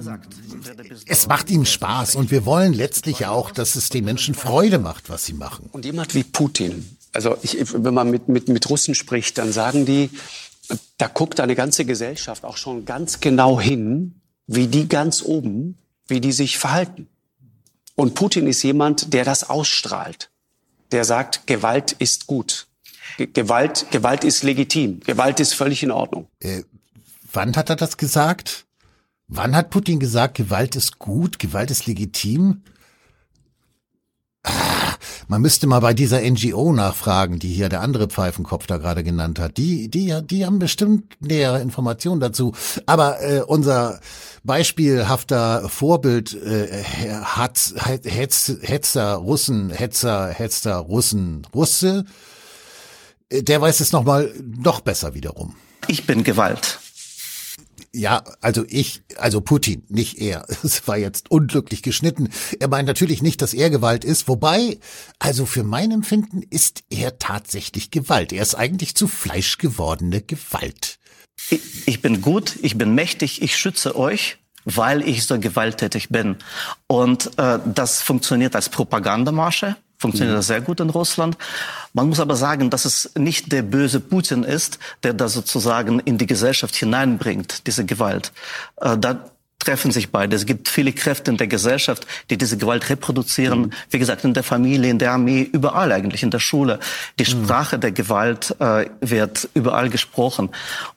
[1.07, 5.11] es macht ihm Spaß und wir wollen letztlich auch, dass es den Menschen Freude macht,
[5.11, 5.68] was sie machen.
[5.72, 9.85] Und jemand wie Putin, also ich, wenn man mit, mit, mit Russen spricht, dann sagen
[9.85, 10.11] die,
[10.98, 15.76] da guckt eine ganze Gesellschaft auch schon ganz genau hin, wie die ganz oben,
[16.07, 17.09] wie die sich verhalten.
[17.94, 20.31] Und Putin ist jemand, der das ausstrahlt.
[20.92, 22.66] Der sagt, Gewalt ist gut.
[23.16, 25.00] Gewalt, Gewalt ist legitim.
[25.00, 26.26] Gewalt ist völlig in Ordnung.
[26.40, 26.62] Äh,
[27.32, 28.66] wann hat er das gesagt?
[29.28, 32.62] Wann hat Putin gesagt, Gewalt ist gut, Gewalt ist legitim?
[34.42, 34.94] Ah,
[35.28, 39.38] man müsste mal bei dieser NGO nachfragen, die hier der andere Pfeifenkopf da gerade genannt
[39.38, 39.58] hat.
[39.58, 42.52] Die, die, die haben bestimmt nähere Informationen dazu.
[42.86, 44.00] Aber äh, unser
[44.42, 52.04] beispielhafter Vorbild äh, Hetz, Hetz, Hetzer Russen, Hetzer, Hetzer Russen, Russe,
[53.30, 55.54] der weiß es noch mal noch besser wiederum.
[55.86, 56.78] Ich bin Gewalt.
[57.92, 60.46] Ja, also ich, also Putin, nicht er.
[60.62, 62.28] Es war jetzt unglücklich geschnitten.
[62.60, 64.78] Er meint natürlich nicht, dass er Gewalt ist, wobei,
[65.18, 68.32] also für mein Empfinden ist er tatsächlich Gewalt.
[68.32, 70.98] Er ist eigentlich zu Fleisch gewordene Gewalt.
[71.50, 76.36] Ich, ich bin gut, ich bin mächtig, ich schütze euch, weil ich so gewalttätig bin.
[76.86, 81.36] Und äh, das funktioniert als Propagandamasche funktioniert das sehr gut in Russland.
[81.92, 86.16] Man muss aber sagen, dass es nicht der böse Putin ist, der da sozusagen in
[86.16, 88.32] die Gesellschaft hineinbringt, diese Gewalt.
[88.80, 90.34] Äh, da treffen sich beide.
[90.34, 93.60] Es gibt viele Kräfte in der Gesellschaft, die diese Gewalt reproduzieren.
[93.60, 93.70] Mhm.
[93.90, 96.80] Wie gesagt, in der Familie, in der Armee, überall eigentlich, in der Schule.
[97.18, 97.44] Die mhm.
[97.44, 100.48] Sprache der Gewalt äh, wird überall gesprochen.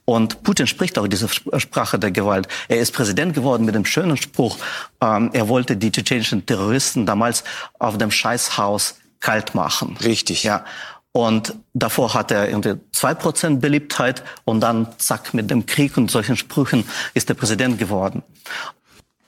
[0.05, 2.47] Und Putin spricht auch diese Sprache der Gewalt.
[2.67, 4.57] Er ist Präsident geworden mit dem schönen Spruch,
[5.01, 7.43] ähm, er wollte die tschetschenischen Terroristen damals
[7.79, 9.97] auf dem Scheißhaus kalt machen.
[10.03, 10.43] Richtig.
[10.43, 10.65] Ja.
[11.13, 16.09] Und davor hat er irgendwie zwei Prozent Beliebtheit und dann zack mit dem Krieg und
[16.09, 18.23] solchen Sprüchen ist er Präsident geworden.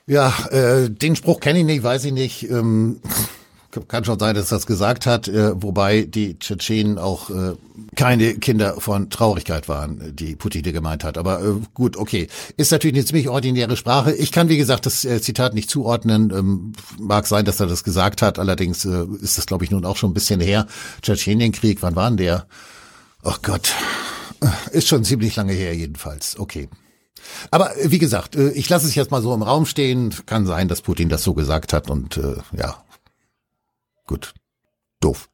[0.06, 2.50] Ja, äh, den Spruch kenne ich nicht, weiß ich nicht.
[2.50, 3.00] Ähm,
[3.88, 7.54] kann schon sein, dass das gesagt hat, äh, wobei die Tschetschenen auch äh,
[7.94, 11.18] keine Kinder von Traurigkeit waren, die Putin gemeint hat.
[11.18, 12.28] Aber äh, gut, okay.
[12.56, 14.14] Ist natürlich eine ziemlich ordinäre Sprache.
[14.14, 16.30] Ich kann, wie gesagt, das äh, Zitat nicht zuordnen.
[16.30, 18.38] Ähm, mag sein, dass er das gesagt hat.
[18.38, 20.66] Allerdings äh, ist das, glaube ich, nun auch schon ein bisschen her.
[21.02, 22.46] Tschetschenienkrieg, wann war denn der?
[23.22, 23.72] Ach Gott.
[24.70, 26.38] Ist schon ziemlich lange her jedenfalls.
[26.38, 26.68] Okay.
[27.50, 30.14] Aber äh, wie gesagt, äh, ich lasse es jetzt mal so im Raum stehen.
[30.26, 32.76] Kann sein, dass Putin das so gesagt hat und äh, ja,
[34.06, 34.34] gut,
[35.00, 35.28] doof.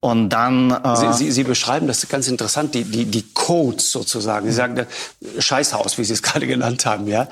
[0.00, 0.70] Und dann.
[0.70, 4.46] Äh Sie, Sie, Sie beschreiben das ganz interessant, die, die, die Codes sozusagen.
[4.46, 4.86] Sie sagen
[5.38, 7.28] Scheißhaus, wie Sie es gerade genannt haben, ja.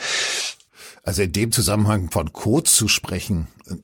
[1.03, 3.75] Also in dem Zusammenhang von Codes zu sprechen, äh,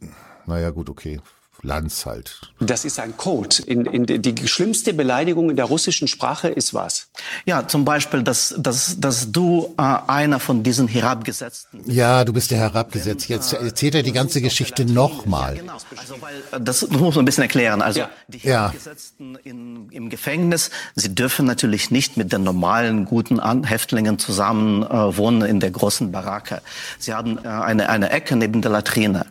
[0.47, 1.21] naja, gut, okay.
[1.67, 2.41] Lanz halt.
[2.61, 3.57] Das ist ein Code.
[3.67, 7.09] In, in, die schlimmste Beleidigung in der russischen Sprache ist was?
[7.45, 12.51] Ja, zum Beispiel, dass, dass, dass du äh, einer von diesen Herabgesetzten Ja, du bist
[12.51, 13.29] der Herabgesetzt.
[13.29, 15.57] Jetzt erzählt er die ganze Geschichte nochmal.
[15.57, 15.77] Ja, genau.
[15.97, 17.83] Also, weil, äh, das muss man ein bisschen erklären.
[17.83, 18.11] Also ja.
[18.29, 24.83] die Herabgesetzten in, im Gefängnis, sie dürfen natürlich nicht mit den normalen, guten Häftlingen zusammen
[24.85, 26.63] äh, wohnen in der großen Baracke.
[26.99, 29.27] Sie haben äh, eine, eine Ecke neben der Latrine.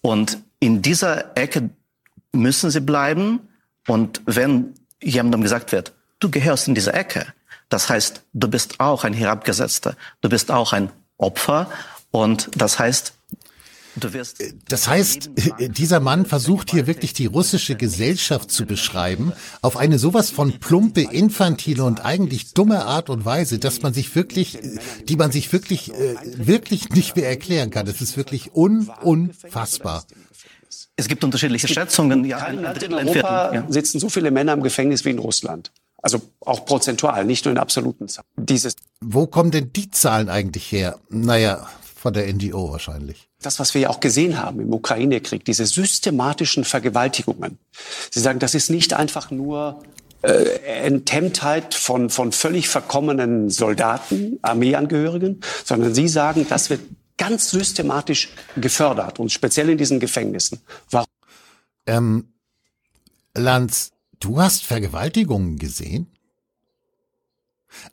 [0.00, 1.70] Und in dieser Ecke
[2.32, 3.40] müssen sie bleiben.
[3.86, 7.26] Und wenn jemandem gesagt wird, du gehörst in diese Ecke,
[7.68, 11.68] das heißt, du bist auch ein Herabgesetzter, du bist auch ein Opfer.
[12.10, 13.12] Und das heißt,
[13.98, 19.76] Du wirst das heißt, dieser Mann versucht hier wirklich die russische Gesellschaft zu beschreiben, auf
[19.76, 24.58] eine sowas von plumpe, infantile und eigentlich dumme Art und Weise, dass man sich wirklich,
[25.08, 27.86] die man sich wirklich, äh, wirklich nicht mehr erklären kann.
[27.86, 30.04] Das ist wirklich un unfassbar.
[30.96, 32.24] Es gibt unterschiedliche Schätzungen.
[32.24, 33.64] Ja, in Europa ja.
[33.68, 35.70] sitzen so viele Männer im Gefängnis wie in Russland.
[36.02, 38.26] Also auch prozentual, nicht nur in absoluten Zahlen.
[38.36, 40.98] Dieses Wo kommen denn die Zahlen eigentlich her?
[41.10, 43.28] Naja, von der NGO wahrscheinlich.
[43.42, 47.58] Das, was wir ja auch gesehen haben im Ukraine-Krieg, diese systematischen Vergewaltigungen.
[48.10, 49.82] Sie sagen, das ist nicht einfach nur
[50.22, 50.44] äh,
[50.84, 56.80] Enthemmtheit von, von völlig verkommenen Soldaten, Armeeangehörigen, sondern Sie sagen, das wird
[57.16, 60.60] ganz systematisch gefördert und speziell in diesen Gefängnissen.
[60.90, 61.06] Warum?
[61.86, 62.32] Ähm,
[63.34, 66.08] Lanz, du hast Vergewaltigungen gesehen?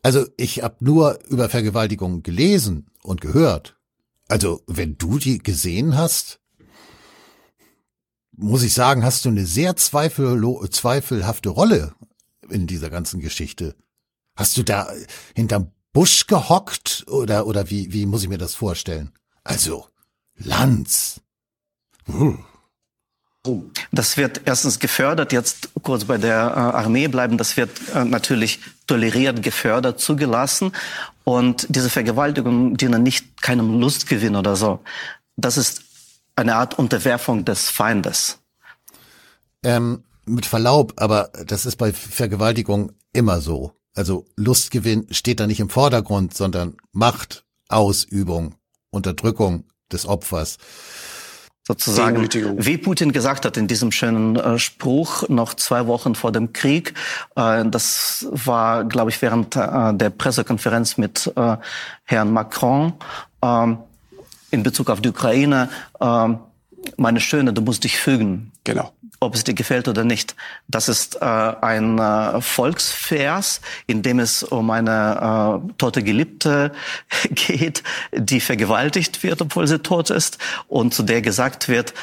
[0.02, 3.78] Also ich habe nur über Vergewaltigungen gelesen und gehört.
[4.28, 6.40] Also wenn du die gesehen hast,
[8.36, 11.94] muss ich sagen, hast du eine sehr zweifelhafte Rolle
[12.50, 13.76] in dieser ganzen Geschichte.
[14.36, 14.92] Hast du da
[15.36, 19.12] hinterm Busch gehockt oder, oder wie, wie muss ich mir das vorstellen?
[19.44, 19.88] Also,
[20.36, 21.22] Lanz.
[22.06, 22.44] Hm.
[23.92, 28.62] Das wird erstens gefördert, jetzt kurz bei der äh, Armee bleiben, das wird äh, natürlich
[28.88, 30.72] toleriert, gefördert, zugelassen.
[31.26, 34.80] Und diese Vergewaltigungen dienen nicht keinem Lustgewinn oder so.
[35.36, 35.82] Das ist
[36.38, 38.40] eine Art Unterwerfung des Feindes.
[39.62, 43.74] Ähm, mit Verlaub, aber das ist bei Vergewaltigung immer so.
[43.96, 48.56] Also Lustgewinn steht da nicht im Vordergrund, sondern Macht, Ausübung,
[48.90, 50.58] Unterdrückung des Opfers.
[51.66, 52.28] Sozusagen,
[52.58, 56.94] wie Putin gesagt hat in diesem schönen äh, Spruch noch zwei Wochen vor dem Krieg,
[57.38, 61.56] äh, das war, glaube ich, während äh, der Pressekonferenz mit äh,
[62.04, 62.94] Herrn Macron
[63.42, 63.78] ähm,
[64.52, 65.70] in Bezug auf die Ukraine,
[66.02, 66.40] ähm,
[66.98, 68.53] meine Schöne, du musst dich fügen.
[68.64, 70.36] Genau ob es dir gefällt oder nicht.
[70.68, 76.72] Das ist äh, ein äh, Volksvers, in dem es um eine äh, tote Geliebte
[77.30, 81.94] geht, die vergewaltigt wird, obwohl sie tot ist, und zu der gesagt wird,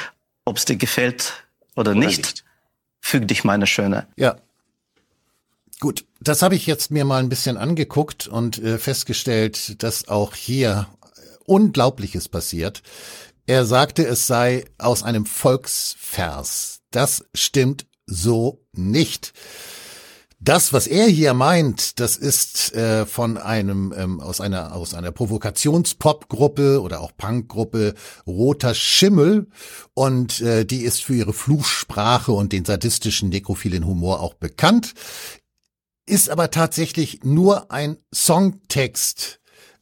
[0.44, 1.44] ob es dir gefällt
[1.76, 2.44] oder, oder nicht, nicht,
[3.00, 4.06] füg dich, meine Schöne.
[4.16, 4.36] Ja.
[5.78, 10.34] Gut, das habe ich jetzt mir mal ein bisschen angeguckt und äh, festgestellt, dass auch
[10.34, 10.88] hier
[11.46, 12.82] Unglaubliches passiert.
[13.50, 16.82] Er sagte, es sei aus einem Volksvers.
[16.92, 19.32] Das stimmt so nicht.
[20.38, 25.10] Das, was er hier meint, das ist äh, von einem ähm, aus einer aus einer
[25.10, 29.48] Provokationspop-Gruppe oder auch Punk-Gruppe Roter Schimmel
[29.94, 34.94] und äh, die ist für ihre Fluchsprache und den sadistischen nekrophilen Humor auch bekannt,
[36.06, 39.40] ist aber tatsächlich nur ein Songtext,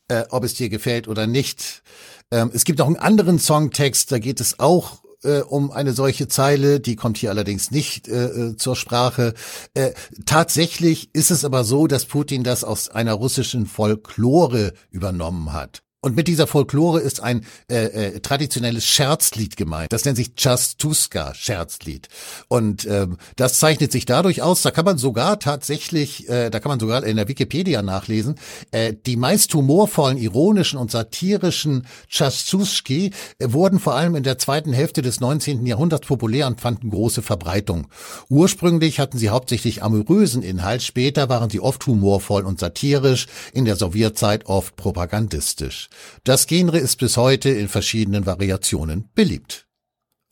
[0.09, 1.83] äh, ob es dir gefällt oder nicht.
[2.31, 6.29] Ähm, es gibt auch einen anderen Songtext, da geht es auch äh, um eine solche
[6.29, 9.35] Zeile, die kommt hier allerdings nicht äh, äh, zur Sprache.
[9.75, 9.93] Äh,
[10.27, 15.83] tatsächlich ist es aber so, dass Putin das aus einer russischen Folklore übernommen hat.
[16.01, 19.93] Und mit dieser Folklore ist ein äh, äh, traditionelles Scherzlied gemeint.
[19.93, 22.07] Das nennt sich Chastuska, Scherzlied.
[22.47, 26.71] Und ähm, das zeichnet sich dadurch aus, da kann man sogar tatsächlich, äh, da kann
[26.71, 28.37] man sogar in der Wikipedia nachlesen,
[28.71, 34.73] äh, die meist humorvollen, ironischen und satirischen Chastuski äh, wurden vor allem in der zweiten
[34.73, 35.67] Hälfte des 19.
[35.67, 37.89] Jahrhunderts populär und fanden große Verbreitung.
[38.29, 43.75] Ursprünglich hatten sie hauptsächlich amorösen Inhalt, später waren sie oft humorvoll und satirisch, in der
[43.75, 45.88] Sowjetzeit oft propagandistisch.
[46.25, 49.67] Das Genre ist bis heute in verschiedenen Variationen beliebt.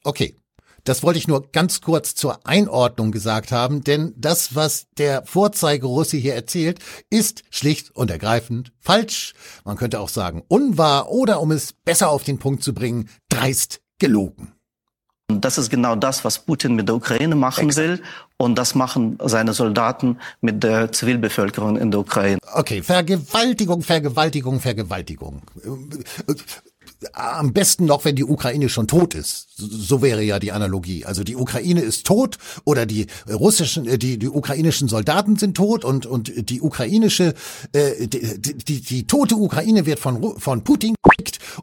[0.04, 0.36] Okay.
[0.84, 6.16] Das wollte ich nur ganz kurz zur Einordnung gesagt haben, denn das, was der Vorzeigerusse
[6.16, 6.78] hier erzählt,
[7.10, 9.34] ist schlicht und ergreifend falsch.
[9.64, 13.80] Man könnte auch sagen unwahr oder, um es besser auf den Punkt zu bringen, dreist
[13.98, 14.55] gelogen.
[15.28, 17.88] Das ist genau das, was Putin mit der Ukraine machen Exakt.
[17.88, 18.02] will.
[18.36, 22.38] Und das machen seine Soldaten mit der Zivilbevölkerung in der Ukraine.
[22.54, 25.42] Okay, Vergewaltigung, Vergewaltigung, Vergewaltigung
[27.12, 29.48] am besten noch, wenn die Ukraine schon tot ist.
[29.56, 31.04] So wäre ja die Analogie.
[31.04, 35.84] Also die Ukraine ist tot oder die russischen, äh, die, die ukrainischen Soldaten sind tot
[35.84, 37.34] und, und die ukrainische,
[37.72, 40.94] äh, die, die, die tote Ukraine wird von, von Putin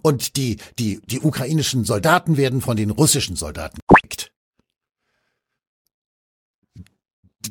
[0.02, 4.32] und die, die, die ukrainischen Soldaten werden von den russischen Soldaten gekriegt.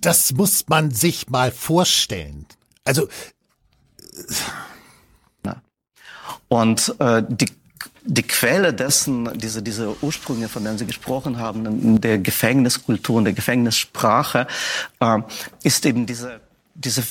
[0.00, 2.46] Das muss man sich mal vorstellen.
[2.84, 3.08] Also,
[6.48, 7.46] und äh, die
[8.04, 13.32] die Quelle dessen, diese, diese Ursprünge, von denen Sie gesprochen haben, der Gefängniskultur, in der
[13.32, 14.46] Gefängnissprache,
[15.00, 15.18] äh,
[15.62, 16.40] ist eben diese,
[16.74, 17.02] diese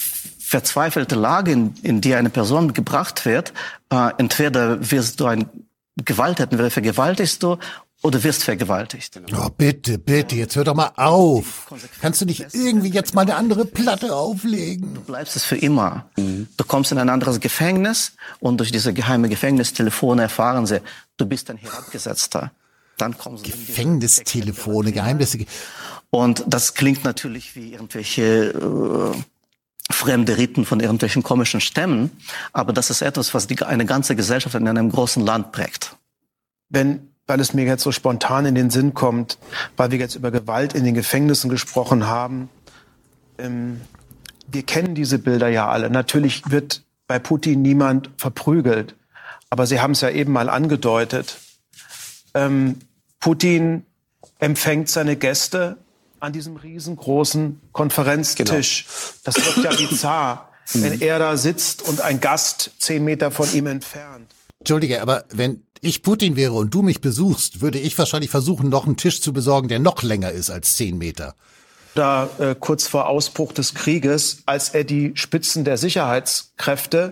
[0.52, 3.54] verzweifelte Lage, in, in die eine Person gebracht wird.
[3.90, 5.50] Äh, entweder wirst du ein
[5.96, 7.58] Gewalttäter, entweder vergewaltigst du
[8.02, 9.18] oder wirst vergewaltigt.
[9.34, 11.72] Oh, bitte, bitte, jetzt hör doch mal auf.
[12.02, 14.94] Kannst du nicht irgendwie jetzt mal eine andere Platte auflegen?
[14.94, 16.10] Du bleibst es für immer.
[16.18, 16.50] Mhm.
[16.58, 20.82] Du kommst in ein anderes Gefängnis und durch diese geheime Gefängnistelefone erfahren sie,
[21.16, 22.52] du bist ein Herabgesetzter.
[22.98, 25.46] Dann kommen sie Gefängnistelefone, Geheimnisse.
[26.10, 29.18] Und das klingt natürlich wie irgendwelche äh,
[29.92, 32.12] fremde Riten von irgendwelchen komischen Stämmen,
[32.54, 35.96] aber das ist etwas, was die, eine ganze Gesellschaft in einem großen Land prägt.
[36.70, 39.38] Wenn weil es mir jetzt so spontan in den Sinn kommt,
[39.78, 42.50] weil wir jetzt über Gewalt in den Gefängnissen gesprochen haben.
[43.38, 43.80] Ähm,
[44.52, 45.90] wir kennen diese Bilder ja alle.
[45.90, 48.96] Natürlich wird bei Putin niemand verprügelt,
[49.50, 51.38] aber Sie haben es ja eben mal angedeutet.
[52.34, 52.80] Ähm,
[53.22, 53.86] Putin
[54.40, 55.78] empfängt seine Gäste
[56.22, 58.86] an diesem riesengroßen Konferenztisch.
[58.86, 59.14] Genau.
[59.24, 63.68] Das wird ja bizarr, wenn er da sitzt und ein Gast zehn Meter von ihm
[63.68, 64.34] entfernt.
[64.60, 68.86] Entschuldige, aber wenn ich Putin wäre und du mich besuchst, würde ich wahrscheinlich versuchen, noch
[68.86, 71.36] einen Tisch zu besorgen, der noch länger ist als zehn Meter.
[71.96, 77.10] Da äh, kurz vor Ausbruch des Krieges, als er die Spitzen der Sicherheitskräfte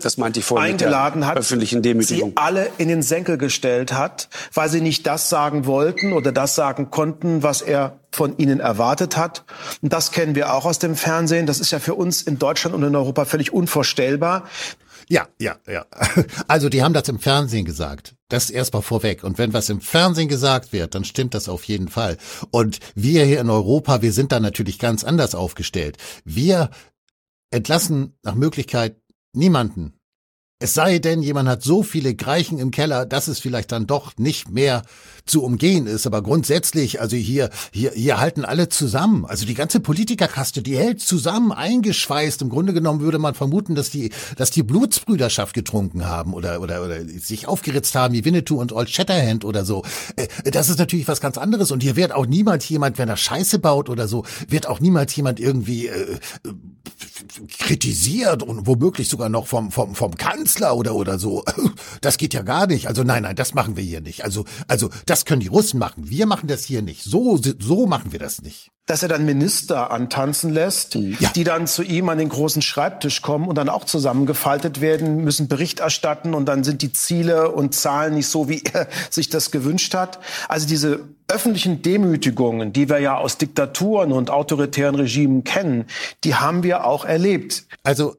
[0.56, 6.14] eingeladen hat, sie alle in den Senkel gestellt hat, weil sie nicht das sagen wollten
[6.14, 9.44] oder das sagen konnten, was er von ihnen erwartet hat.
[9.82, 11.46] Und das kennen wir auch aus dem Fernsehen.
[11.46, 14.44] Das ist ja für uns in Deutschland und in Europa völlig unvorstellbar.
[15.08, 15.86] Ja, ja, ja.
[16.46, 18.14] Also die haben das im Fernsehen gesagt.
[18.28, 19.24] Das erstmal vorweg.
[19.24, 22.16] Und wenn was im Fernsehen gesagt wird, dann stimmt das auf jeden Fall.
[22.50, 25.96] Und wir hier in Europa, wir sind da natürlich ganz anders aufgestellt.
[26.24, 26.70] Wir
[27.50, 28.96] entlassen nach Möglichkeit
[29.32, 29.94] niemanden.
[30.62, 34.18] Es sei denn, jemand hat so viele Greichen im Keller, dass es vielleicht dann doch
[34.18, 34.82] nicht mehr
[35.30, 36.06] zu umgehen ist.
[36.06, 39.24] Aber grundsätzlich, also hier, hier, hier halten alle zusammen.
[39.24, 42.42] Also die ganze Politikerkaste, die hält zusammen, eingeschweißt.
[42.42, 46.84] Im Grunde genommen würde man vermuten, dass die, dass die Blutsbrüderschaft getrunken haben oder, oder,
[46.84, 49.84] oder sich aufgeritzt haben wie Winnetou und Old Shatterhand oder so.
[50.16, 51.70] Äh, das ist natürlich was ganz anderes.
[51.70, 55.14] Und hier wird auch niemals jemand, wenn er Scheiße baut oder so, wird auch niemals
[55.14, 56.18] jemand irgendwie äh,
[57.58, 61.44] kritisiert und womöglich sogar noch vom, vom, vom Kanzler oder, oder so.
[62.00, 62.88] Das geht ja gar nicht.
[62.88, 64.24] Also nein, nein, das machen wir hier nicht.
[64.24, 66.10] Also, also das können die Russen machen.
[66.10, 67.02] Wir machen das hier nicht.
[67.02, 71.30] So, so machen wir das nicht dass er dann Minister antanzen lässt, ja.
[71.36, 75.46] die dann zu ihm an den großen Schreibtisch kommen und dann auch zusammengefaltet werden, müssen
[75.46, 79.52] Bericht erstatten und dann sind die Ziele und Zahlen nicht so, wie er sich das
[79.52, 80.18] gewünscht hat.
[80.48, 85.84] Also diese öffentlichen Demütigungen, die wir ja aus Diktaturen und autoritären Regimen kennen,
[86.24, 87.66] die haben wir auch erlebt.
[87.84, 88.16] Also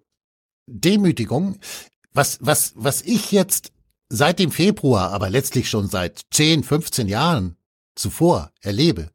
[0.68, 1.58] Demütigung,
[2.14, 3.74] was, was, was ich jetzt
[4.12, 7.56] seit dem Februar, aber letztlich schon seit 10, 15 Jahren
[7.96, 9.10] zuvor erlebe,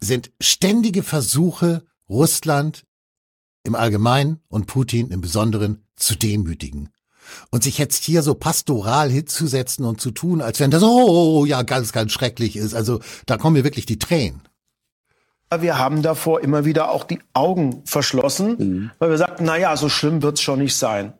[0.00, 2.84] sind ständige Versuche, Russland
[3.64, 6.88] im Allgemeinen und Putin im Besonderen zu demütigen.
[7.50, 11.62] Und sich jetzt hier so pastoral hinzusetzen und zu tun, als wenn das, oh, ja,
[11.62, 12.74] ganz, ganz schrecklich ist.
[12.74, 14.42] Also da kommen mir wirklich die Tränen.
[15.56, 18.90] Wir haben davor immer wieder auch die Augen verschlossen, mhm.
[18.98, 21.12] weil wir sagten, na ja, so schlimm wird's schon nicht sein.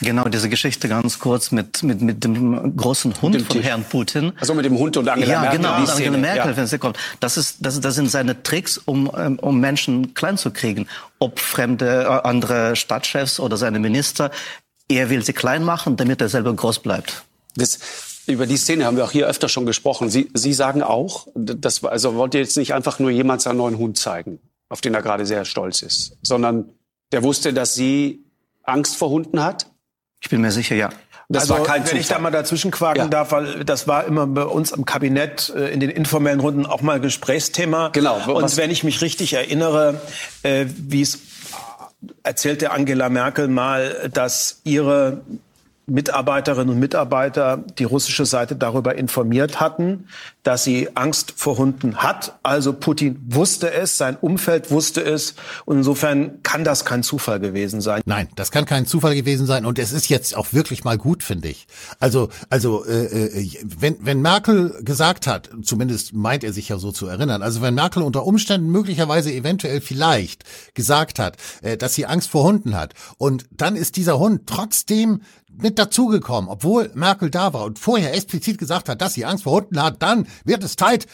[0.00, 3.64] Genau, diese Geschichte ganz kurz mit, mit, mit dem großen Hund dem von Tisch.
[3.64, 4.32] Herrn Putin.
[4.40, 5.58] Also mit dem Hund und Angela ja, Merkel.
[5.58, 6.56] Genau, Angela Merkel, ja.
[6.56, 6.98] wenn sie kommt.
[7.20, 10.88] Das, ist, das, das sind seine Tricks, um, ähm, um Menschen klein zu kriegen.
[11.20, 14.30] Ob fremde, äh, andere Stadtchefs oder seine Minister.
[14.88, 17.22] Er will sie klein machen, damit er selber groß bleibt.
[17.54, 17.78] Das,
[18.26, 20.10] über die Szene haben wir auch hier öfter schon gesprochen.
[20.10, 23.78] Sie, Sie sagen auch, das, also wollt ihr jetzt nicht einfach nur jemand seinen neuen
[23.78, 26.70] Hund zeigen, auf den er gerade sehr stolz ist, sondern
[27.12, 28.24] der wusste, dass sie
[28.68, 29.66] Angst vor Hunden hat?
[30.20, 30.90] Ich bin mir sicher, ja.
[31.30, 32.00] Das also, war kein wenn Zufall.
[32.00, 33.08] ich da mal dazwischen quaken ja.
[33.08, 36.80] darf, weil das war immer bei uns am Kabinett äh, in den informellen Runden auch
[36.80, 37.88] mal Gesprächsthema.
[37.88, 38.18] Genau.
[38.32, 40.00] Und wenn ich mich richtig erinnere,
[40.42, 41.18] äh, wie es
[42.22, 45.20] erzählte Angela Merkel mal, dass ihre
[45.88, 50.06] Mitarbeiterinnen und Mitarbeiter die russische Seite darüber informiert hatten,
[50.42, 52.38] dass sie Angst vor Hunden hat.
[52.42, 55.34] Also Putin wusste es, sein Umfeld wusste es.
[55.64, 58.02] Und insofern kann das kein Zufall gewesen sein.
[58.06, 59.64] Nein, das kann kein Zufall gewesen sein.
[59.64, 61.66] Und es ist jetzt auch wirklich mal gut, finde ich.
[62.00, 66.92] Also, also äh, äh, wenn, wenn Merkel gesagt hat, zumindest meint er sich ja so
[66.92, 72.06] zu erinnern, also wenn Merkel unter Umständen möglicherweise eventuell vielleicht gesagt hat, äh, dass sie
[72.06, 75.22] Angst vor Hunden hat, und dann ist dieser Hund trotzdem
[75.62, 79.52] mit dazugekommen, obwohl Merkel da war und vorher explizit gesagt hat, dass sie Angst vor
[79.54, 81.06] Hunden hat, dann wird es Zeit,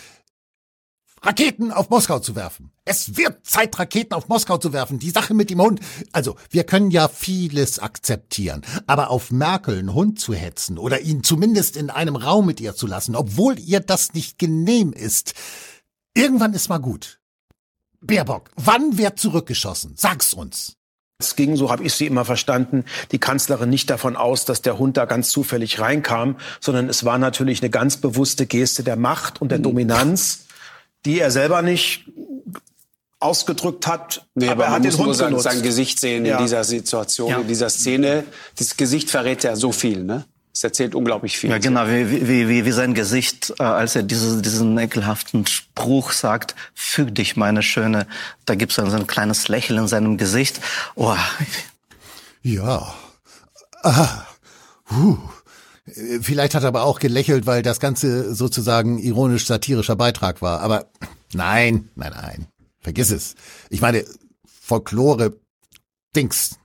[1.24, 2.70] Raketen auf Moskau zu werfen.
[2.84, 4.98] Es wird Zeit, Raketen auf Moskau zu werfen.
[4.98, 5.80] Die Sache mit dem Hund.
[6.12, 8.60] Also, wir können ja vieles akzeptieren.
[8.86, 12.76] Aber auf Merkel einen Hund zu hetzen oder ihn zumindest in einem Raum mit ihr
[12.76, 15.32] zu lassen, obwohl ihr das nicht genehm ist,
[16.12, 17.20] irgendwann ist mal gut.
[18.02, 19.94] Baerbock, wann wird zurückgeschossen?
[19.96, 20.76] Sag's uns.
[21.18, 24.78] Es ging, so habe ich sie immer verstanden, die Kanzlerin nicht davon aus, dass der
[24.78, 29.40] Hund da ganz zufällig reinkam, sondern es war natürlich eine ganz bewusste Geste der Macht
[29.40, 29.64] und der mhm.
[29.64, 30.46] Dominanz,
[31.04, 32.06] die er selber nicht
[33.20, 34.26] ausgedrückt hat.
[34.34, 36.36] Nee, aber, aber er hat den Hund sein, sein Gesicht sehen ja.
[36.36, 37.38] in dieser Situation, ja.
[37.38, 38.24] in dieser Szene.
[38.58, 40.24] Das Gesicht verrät ja so viel, ne?
[40.54, 41.50] Es erzählt unglaublich viel.
[41.50, 46.12] Ja, genau, wie, wie, wie, wie sein Gesicht, äh, als er diese, diesen ekelhaften Spruch
[46.12, 48.06] sagt, füg dich, meine Schöne.
[48.46, 50.60] Da gibt es dann so ein kleines Lächeln in seinem Gesicht.
[50.94, 51.16] Oh.
[52.42, 52.94] Ja.
[53.82, 54.26] Ah.
[54.90, 55.18] Huh.
[56.20, 60.60] Vielleicht hat er aber auch gelächelt, weil das Ganze sozusagen ironisch-satirischer Beitrag war.
[60.60, 60.86] Aber
[61.32, 62.46] nein, nein, nein.
[62.78, 63.34] Vergiss es.
[63.70, 64.04] Ich meine,
[64.62, 65.36] Folklore,
[66.14, 66.58] Dings,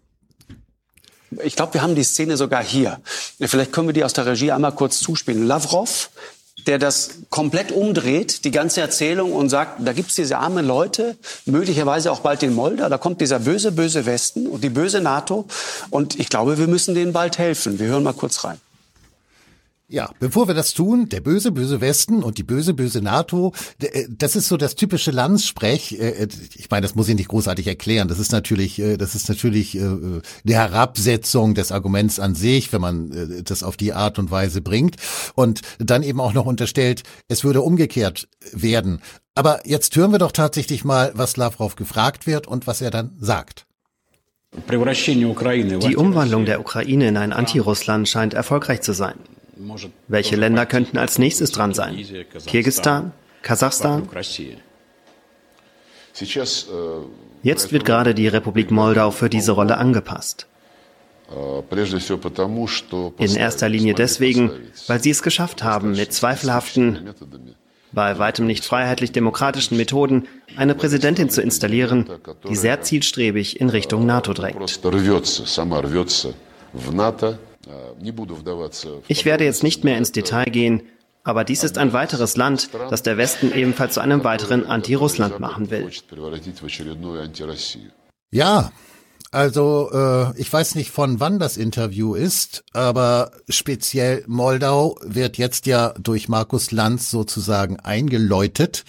[1.43, 2.99] ich glaube, wir haben die Szene sogar hier.
[3.39, 5.45] Vielleicht können wir die aus der Regie einmal kurz zuspielen.
[5.45, 6.09] Lavrov,
[6.67, 12.11] der das komplett umdreht, die ganze Erzählung und sagt, da gibt's diese armen Leute, möglicherweise
[12.11, 15.45] auch bald in Moldau, da kommt dieser böse, böse Westen und die böse NATO.
[15.89, 17.79] Und ich glaube, wir müssen denen bald helfen.
[17.79, 18.59] Wir hören mal kurz rein.
[19.91, 24.05] Ja, bevor wir das tun, der böse, böse Westen und die böse, böse NATO, äh,
[24.07, 25.93] das ist so das typische Landsprech.
[25.93, 28.07] Äh, äh, ich meine, das muss ich nicht großartig erklären.
[28.07, 33.63] Das ist natürlich, das ist natürlich eine Herabsetzung des Arguments an sich, wenn man das
[33.63, 34.97] auf die Art und Weise bringt
[35.33, 39.01] und dann eben auch noch unterstellt, es würde umgekehrt werden.
[39.33, 43.15] Aber jetzt hören wir doch tatsächlich mal, was Lavrov gefragt wird und was er dann
[43.19, 43.65] sagt.
[44.67, 49.15] Die Umwandlung der Ukraine in ein Anti-Russland scheint erfolgreich zu sein.
[50.07, 51.97] Welche Länder könnten als nächstes dran sein?
[52.45, 53.11] Kirgistan?
[53.41, 54.07] Kasachstan?
[57.43, 60.47] Jetzt wird gerade die Republik Moldau für diese Rolle angepasst.
[63.17, 64.51] In erster Linie deswegen,
[64.87, 67.13] weil sie es geschafft haben, mit zweifelhaften,
[67.91, 72.09] bei weitem nicht freiheitlich-demokratischen Methoden eine Präsidentin zu installieren,
[72.47, 74.79] die sehr zielstrebig in Richtung NATO drängt.
[79.07, 80.83] Ich werde jetzt nicht mehr ins Detail gehen,
[81.23, 85.69] aber dies ist ein weiteres Land, das der Westen ebenfalls zu einem weiteren Anti-Russland machen
[85.69, 85.89] will.
[88.31, 88.71] Ja,
[89.31, 95.67] also äh, ich weiß nicht von wann das Interview ist, aber speziell Moldau wird jetzt
[95.67, 98.85] ja durch Markus Lanz sozusagen eingeläutet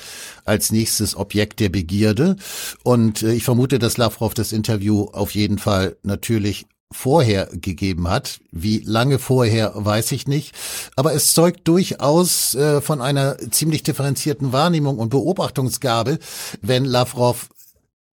[0.46, 2.36] als nächstes Objekt der Begierde.
[2.84, 8.40] Und äh, ich vermute, dass Lavrov das Interview auf jeden Fall natürlich vorher gegeben hat.
[8.50, 10.54] Wie lange vorher, weiß ich nicht.
[10.96, 16.18] Aber es zeugt durchaus äh, von einer ziemlich differenzierten Wahrnehmung und Beobachtungsgabe,
[16.60, 17.48] wenn Lavrov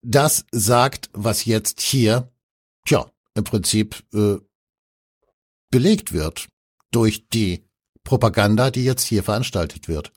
[0.03, 2.31] das sagt, was jetzt hier,
[2.87, 4.37] tja, im Prinzip äh,
[5.71, 6.47] belegt wird
[6.93, 7.65] durch die
[8.05, 10.13] Propaganda, die jetzt hier veranstaltet wird.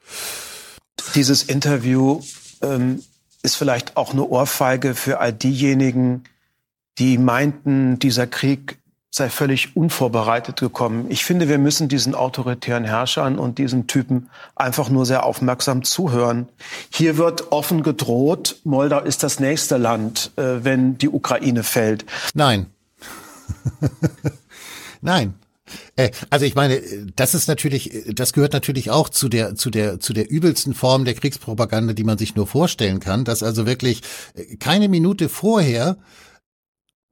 [1.15, 2.21] Dieses Interview
[2.61, 3.03] ähm,
[3.41, 6.23] ist vielleicht auch eine Ohrfeige für all diejenigen,
[6.97, 8.79] die meinten, dieser Krieg
[9.11, 11.07] sei völlig unvorbereitet gekommen.
[11.09, 16.47] Ich finde, wir müssen diesen autoritären Herrschern und diesen Typen einfach nur sehr aufmerksam zuhören.
[16.91, 22.05] Hier wird offen gedroht, Moldau ist das nächste Land, äh, wenn die Ukraine fällt.
[22.35, 22.67] Nein.
[25.01, 25.33] Nein,
[25.95, 26.81] äh, also ich meine,
[27.15, 31.05] das ist natürlich, das gehört natürlich auch zu der, zu der, zu der übelsten Form
[31.05, 34.01] der Kriegspropaganda, die man sich nur vorstellen kann, dass also wirklich
[34.35, 35.97] äh, keine Minute vorher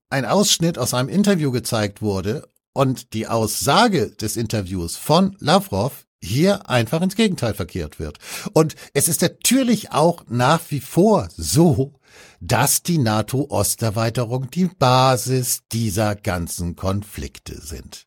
[0.09, 6.69] ein Ausschnitt aus einem Interview gezeigt wurde und die Aussage des Interviews von Lavrov hier
[6.69, 8.17] einfach ins Gegenteil verkehrt wird.
[8.53, 11.93] Und es ist natürlich auch nach wie vor so,
[12.39, 18.06] dass die NATO-Osterweiterung die Basis dieser ganzen Konflikte sind.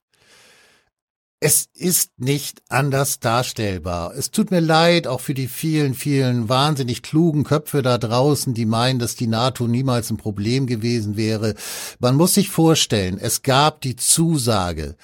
[1.42, 4.14] Es ist nicht anders darstellbar.
[4.14, 8.66] Es tut mir leid, auch für die vielen, vielen wahnsinnig klugen Köpfe da draußen, die
[8.66, 11.54] meinen, dass die NATO niemals ein Problem gewesen wäre.
[11.98, 14.96] Man muss sich vorstellen, es gab die Zusage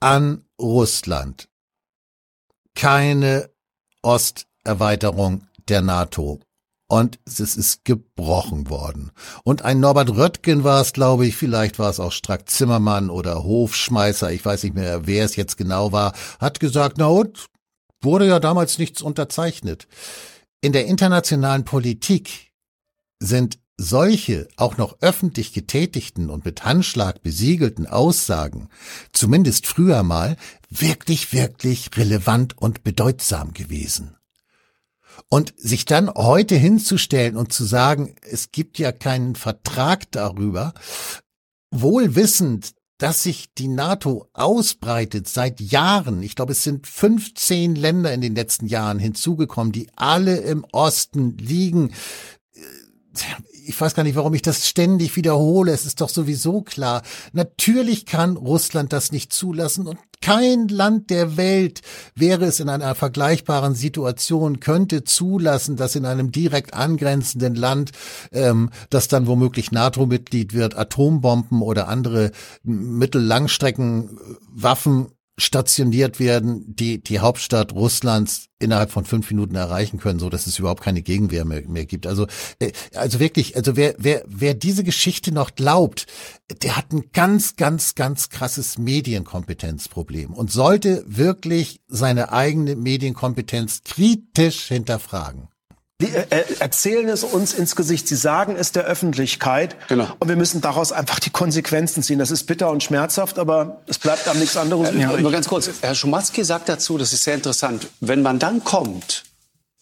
[0.00, 1.50] an Russland,
[2.74, 3.50] keine
[4.00, 6.40] Osterweiterung der NATO
[6.86, 9.10] und es ist gebrochen worden.
[9.42, 13.44] Und ein Norbert Röttgen war es, glaube ich, vielleicht war es auch Strack Zimmermann oder
[13.44, 17.46] Hofschmeißer, ich weiß nicht mehr, wer es jetzt genau war, hat gesagt, na und,
[18.02, 19.88] wurde ja damals nichts unterzeichnet.
[20.60, 22.52] In der internationalen Politik
[23.20, 28.68] sind solche auch noch öffentlich getätigten und mit Handschlag besiegelten Aussagen,
[29.12, 30.36] zumindest früher mal,
[30.70, 34.16] wirklich, wirklich relevant und bedeutsam gewesen.
[35.34, 40.74] Und sich dann heute hinzustellen und zu sagen, es gibt ja keinen Vertrag darüber,
[41.72, 46.22] wohl wissend, dass sich die NATO ausbreitet seit Jahren.
[46.22, 51.36] Ich glaube, es sind 15 Länder in den letzten Jahren hinzugekommen, die alle im Osten
[51.36, 51.92] liegen
[53.66, 55.72] ich weiß gar nicht, warum ich das ständig wiederhole.
[55.72, 57.02] Es ist doch sowieso klar.
[57.32, 61.82] Natürlich kann Russland das nicht zulassen und kein Land der Welt
[62.14, 67.90] wäre es in einer vergleichbaren Situation, könnte zulassen, dass in einem direkt angrenzenden Land,
[68.32, 72.30] ähm, das dann womöglich NATO-Mitglied wird, Atombomben oder andere
[72.62, 80.46] Mittellangstreckenwaffen stationiert werden, die die Hauptstadt Russlands innerhalb von fünf Minuten erreichen können, so dass
[80.46, 82.06] es überhaupt keine Gegenwehr mehr, mehr gibt.
[82.06, 82.26] Also,
[82.60, 86.06] äh, also wirklich, also wer, wer, wer diese Geschichte noch glaubt,
[86.62, 94.68] der hat ein ganz, ganz, ganz krasses Medienkompetenzproblem und sollte wirklich seine eigene Medienkompetenz kritisch
[94.68, 95.48] hinterfragen.
[96.04, 99.76] Die äh, äh, erzählen es uns ins Gesicht, sie sagen es der Öffentlichkeit.
[99.88, 100.08] Genau.
[100.18, 102.18] Und wir müssen daraus einfach die Konsequenzen ziehen.
[102.18, 105.22] Das ist bitter und schmerzhaft, aber es bleibt am nichts anderes äh, übrig.
[105.22, 109.24] Nur ganz kurz, Herr Schumatzki sagt dazu, das ist sehr interessant, wenn man dann kommt,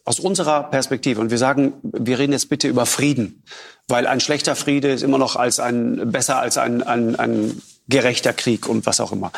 [0.05, 3.45] aus unserer Perspektive, und wir sagen, wir reden jetzt bitte über Frieden,
[3.89, 8.33] weil ein schlechter Friede ist immer noch als ein, besser als ein, ein, ein gerechter
[8.33, 9.33] Krieg und was auch immer.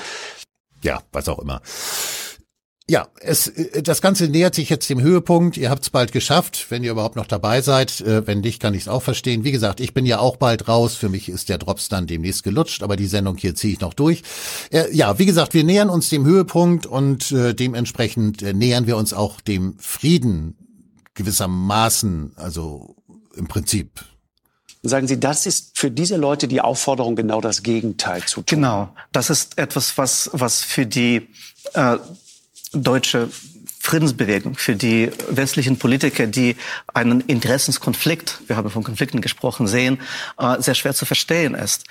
[0.83, 1.61] Ja, was auch immer.
[2.89, 5.57] Ja, es, äh, das Ganze nähert sich jetzt dem Höhepunkt.
[5.57, 8.03] Ihr habt es bald geschafft, wenn ihr überhaupt noch dabei seid.
[8.03, 9.43] Äh, wenn nicht, kann ich es auch verstehen.
[9.43, 10.95] Wie gesagt, ich bin ja auch bald raus.
[10.95, 13.95] Für mich ist der Drops dann demnächst gelutscht, aber die Sendung hier ziehe ich noch
[13.95, 14.23] durch.
[14.71, 19.41] Äh, ja, wie gesagt, wir nähern uns dem Höhepunkt und dementsprechend nähern wir uns auch
[19.41, 20.57] dem Frieden
[21.15, 22.97] gewissermaßen, also
[23.37, 24.05] im Prinzip
[24.85, 28.45] sagen Sie, das ist für diese Leute die Aufforderung, genau das Gegenteil zu tun.
[28.47, 31.29] Genau, das ist etwas, was, was für die
[31.73, 31.97] äh,
[32.75, 33.29] deutsche
[33.81, 36.57] Friedensbewegung, für die westlichen Politiker, die
[36.95, 40.01] einen Interessenskonflikt, wir haben von Konflikten gesprochen, sehen,
[40.39, 41.85] äh, sehr schwer zu verstehen ist.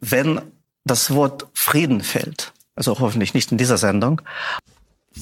[0.00, 0.40] Wenn
[0.84, 4.22] das Wort Frieden fällt, also hoffentlich nicht in dieser Sendung,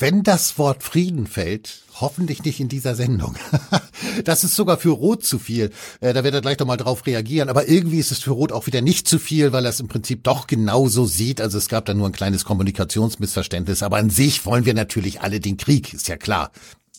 [0.00, 3.36] wenn das Wort Frieden fällt, hoffentlich nicht in dieser Sendung.
[4.24, 5.70] das ist sogar für Rot zu viel.
[6.00, 7.48] Äh, da wird er gleich noch mal drauf reagieren.
[7.48, 9.88] Aber irgendwie ist es für Rot auch wieder nicht zu viel, weil er es im
[9.88, 11.40] Prinzip doch genauso sieht.
[11.40, 13.82] Also es gab da nur ein kleines Kommunikationsmissverständnis.
[13.82, 16.50] Aber an sich wollen wir natürlich alle den Krieg, ist ja klar.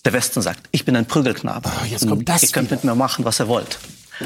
[0.06, 1.70] Der Westen sagt, ich bin ein Prügelknabe.
[1.70, 2.78] Oh, jetzt kommt das Ihr könnt wieder.
[2.78, 3.80] mit mir machen, was ihr wollt.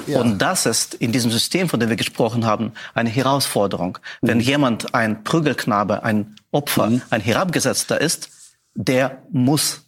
[0.07, 0.19] Ja.
[0.19, 3.99] Und das ist in diesem System, von dem wir gesprochen haben, eine Herausforderung.
[4.21, 4.28] Mhm.
[4.28, 7.01] Wenn jemand ein Prügelknabe, ein Opfer, mhm.
[7.09, 8.30] ein Herabgesetzter ist,
[8.76, 9.82] der muss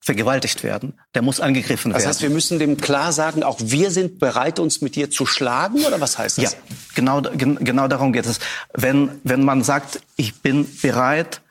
[0.00, 2.02] vergewaltigt werden, der muss angegriffen werden.
[2.02, 5.26] Das heißt, wir müssen dem klar sagen, auch wir sind bereit, uns mit dir zu
[5.26, 6.52] schlagen, oder was heißt das?
[6.52, 6.58] Ja,
[6.94, 8.40] genau, genau darum geht es.
[8.72, 11.42] Wenn, wenn man sagt, ich bin bereit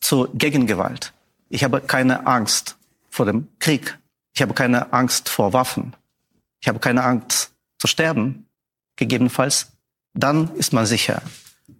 [0.00, 1.12] zur Gegengewalt,
[1.48, 2.76] ich habe keine Angst
[3.10, 3.98] vor dem Krieg,
[4.34, 5.94] ich habe keine Angst vor Waffen,
[6.60, 8.46] ich habe keine Angst zu sterben,
[8.94, 9.72] gegebenenfalls,
[10.14, 11.22] dann ist man sicher.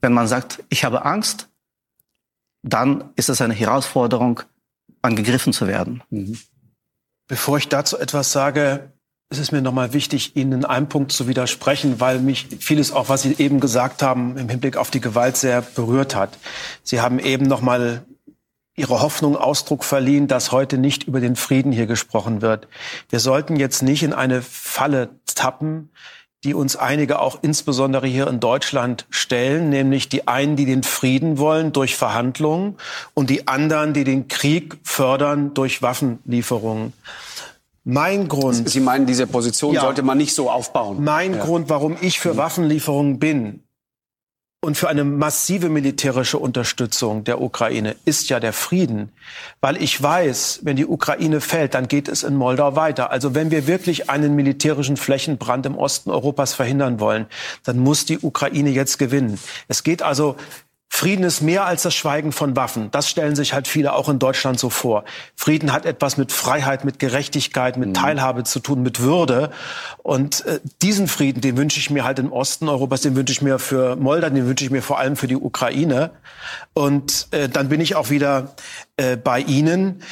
[0.00, 1.48] Wenn man sagt, ich habe Angst,
[2.66, 4.40] dann ist es eine Herausforderung,
[5.02, 6.02] angegriffen zu werden.
[6.10, 6.36] Mhm.
[7.28, 8.92] Bevor ich dazu etwas sage,
[9.30, 13.08] ist es mir nochmal wichtig, Ihnen in einem Punkt zu widersprechen, weil mich vieles auch,
[13.08, 16.38] was Sie eben gesagt haben, im Hinblick auf die Gewalt sehr berührt hat.
[16.82, 18.04] Sie haben eben nochmal
[18.76, 22.68] Ihre Hoffnung Ausdruck verliehen, dass heute nicht über den Frieden hier gesprochen wird.
[23.08, 25.90] Wir sollten jetzt nicht in eine Falle tappen,
[26.44, 31.38] die uns einige auch insbesondere hier in Deutschland stellen, nämlich die einen, die den Frieden
[31.38, 32.76] wollen durch Verhandlungen
[33.14, 36.92] und die anderen, die den Krieg fördern durch Waffenlieferungen.
[37.84, 38.68] Mein Grund.
[38.68, 41.04] Sie meinen, diese Position ja, sollte man nicht so aufbauen?
[41.04, 41.44] Mein ja.
[41.44, 43.62] Grund, warum ich für Waffenlieferungen bin,
[44.66, 49.12] und für eine massive militärische Unterstützung der Ukraine ist ja der Frieden.
[49.60, 53.12] Weil ich weiß, wenn die Ukraine fällt, dann geht es in Moldau weiter.
[53.12, 57.26] Also wenn wir wirklich einen militärischen Flächenbrand im Osten Europas verhindern wollen,
[57.62, 59.38] dann muss die Ukraine jetzt gewinnen.
[59.68, 60.34] Es geht also
[60.88, 62.90] Frieden ist mehr als das Schweigen von Waffen.
[62.90, 65.04] Das stellen sich halt viele auch in Deutschland so vor.
[65.34, 67.94] Frieden hat etwas mit Freiheit, mit Gerechtigkeit, mit mhm.
[67.94, 69.50] Teilhabe zu tun, mit Würde.
[70.02, 73.42] Und äh, diesen Frieden, den wünsche ich mir halt im Osten Europas, den wünsche ich
[73.42, 76.12] mir für Moldau, den wünsche ich mir vor allem für die Ukraine.
[76.72, 78.54] Und äh, dann bin ich auch wieder
[78.96, 80.02] äh, bei Ihnen.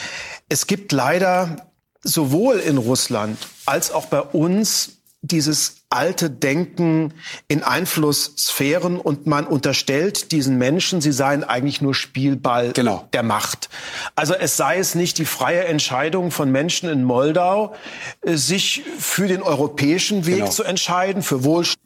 [0.49, 1.57] Es gibt leider
[2.03, 7.15] sowohl in Russland als auch bei uns dieses alte Denken
[7.49, 13.09] in Einflusssphären und man unterstellt diesen Menschen, sie seien eigentlich nur Spielball genau.
[13.13, 13.71] der Macht.
[14.17, 17.75] Also es sei es nicht die freie Entscheidung von Menschen in Moldau,
[18.21, 20.51] äh, sich für den europäischen Weg genau.
[20.51, 21.81] zu entscheiden, für Wohlstand.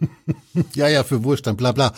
[0.74, 1.94] ja, ja, für Wohlstand, bla bla.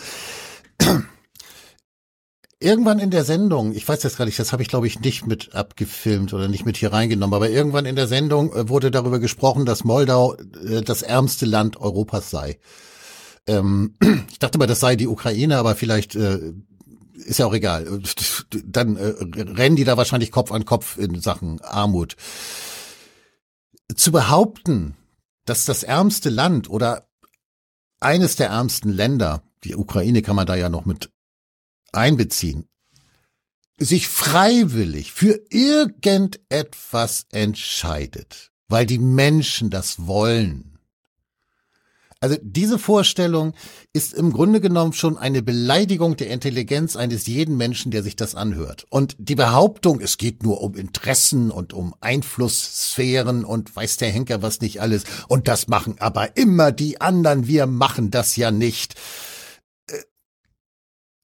[2.61, 5.25] Irgendwann in der Sendung, ich weiß jetzt gar nicht, das habe ich glaube ich nicht
[5.25, 9.19] mit abgefilmt oder nicht mit hier reingenommen, aber irgendwann in der Sendung äh, wurde darüber
[9.19, 12.59] gesprochen, dass Moldau äh, das ärmste Land Europas sei.
[13.47, 13.95] Ähm,
[14.29, 16.51] ich dachte mal, das sei die Ukraine, aber vielleicht äh,
[17.13, 18.01] ist ja auch egal.
[18.65, 22.17] Dann rennen die da wahrscheinlich Kopf an Kopf in Sachen Armut.
[23.95, 24.97] Zu behaupten,
[25.45, 27.07] dass das ärmste Land oder
[28.01, 31.09] eines der ärmsten Länder, die Ukraine kann man da ja noch mit
[31.93, 32.67] einbeziehen,
[33.77, 40.69] sich freiwillig für irgendetwas entscheidet, weil die Menschen das wollen.
[42.21, 43.53] Also diese Vorstellung
[43.93, 48.35] ist im Grunde genommen schon eine Beleidigung der Intelligenz eines jeden Menschen, der sich das
[48.35, 48.85] anhört.
[48.89, 54.41] Und die Behauptung, es geht nur um Interessen und um Einflusssphären und weiß der Henker
[54.41, 58.95] was nicht alles, und das machen aber immer die anderen, wir machen das ja nicht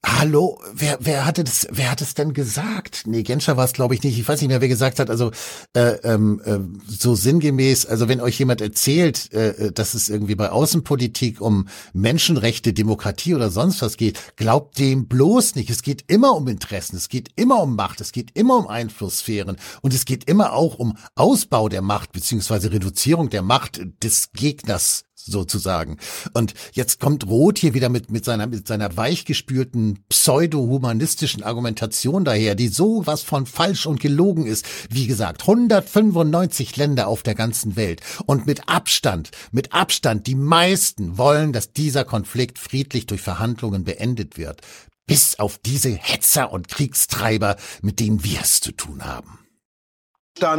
[0.07, 3.03] Hallo, wer, wer hatte das, wer hat es denn gesagt?
[3.07, 4.19] Nee, Genscher war es, glaube ich, nicht.
[4.19, 5.09] Ich weiß nicht mehr, wer gesagt hat.
[5.09, 5.31] Also
[5.73, 10.35] äh, ähm, äh, so sinngemäß, also wenn euch jemand erzählt, äh, äh, dass es irgendwie
[10.35, 15.71] bei Außenpolitik um Menschenrechte, Demokratie oder sonst was geht, glaubt dem bloß nicht.
[15.71, 19.57] Es geht immer um Interessen, es geht immer um Macht, es geht immer um Einflusssphären
[19.81, 25.05] und es geht immer auch um Ausbau der Macht beziehungsweise Reduzierung der Macht des Gegners
[25.25, 25.97] sozusagen.
[26.33, 32.55] Und jetzt kommt Roth hier wieder mit, mit seiner, mit seiner weichgespülten pseudo-humanistischen Argumentation daher,
[32.55, 34.65] die so was von falsch und gelogen ist.
[34.89, 38.01] Wie gesagt, 195 Länder auf der ganzen Welt.
[38.25, 44.37] Und mit Abstand, mit Abstand, die meisten wollen, dass dieser Konflikt friedlich durch Verhandlungen beendet
[44.37, 44.61] wird.
[45.07, 49.44] Bis auf diese Hetzer und Kriegstreiber, mit denen wir es zu tun haben.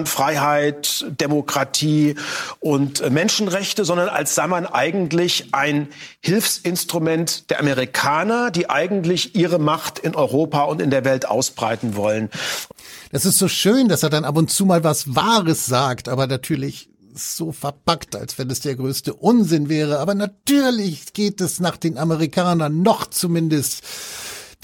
[0.07, 2.15] Freiheit, Demokratie
[2.61, 5.89] und Menschenrechte, sondern als sei man eigentlich ein
[6.21, 12.31] Hilfsinstrument der Amerikaner, die eigentlich ihre Macht in Europa und in der Welt ausbreiten wollen.
[13.13, 16.27] Das ist so schön, dass er dann ab und zu mal was Wahres sagt, aber
[16.27, 19.99] natürlich so verpackt, als wenn es der größte Unsinn wäre.
[19.99, 23.83] Aber natürlich geht es nach den Amerikanern noch zumindest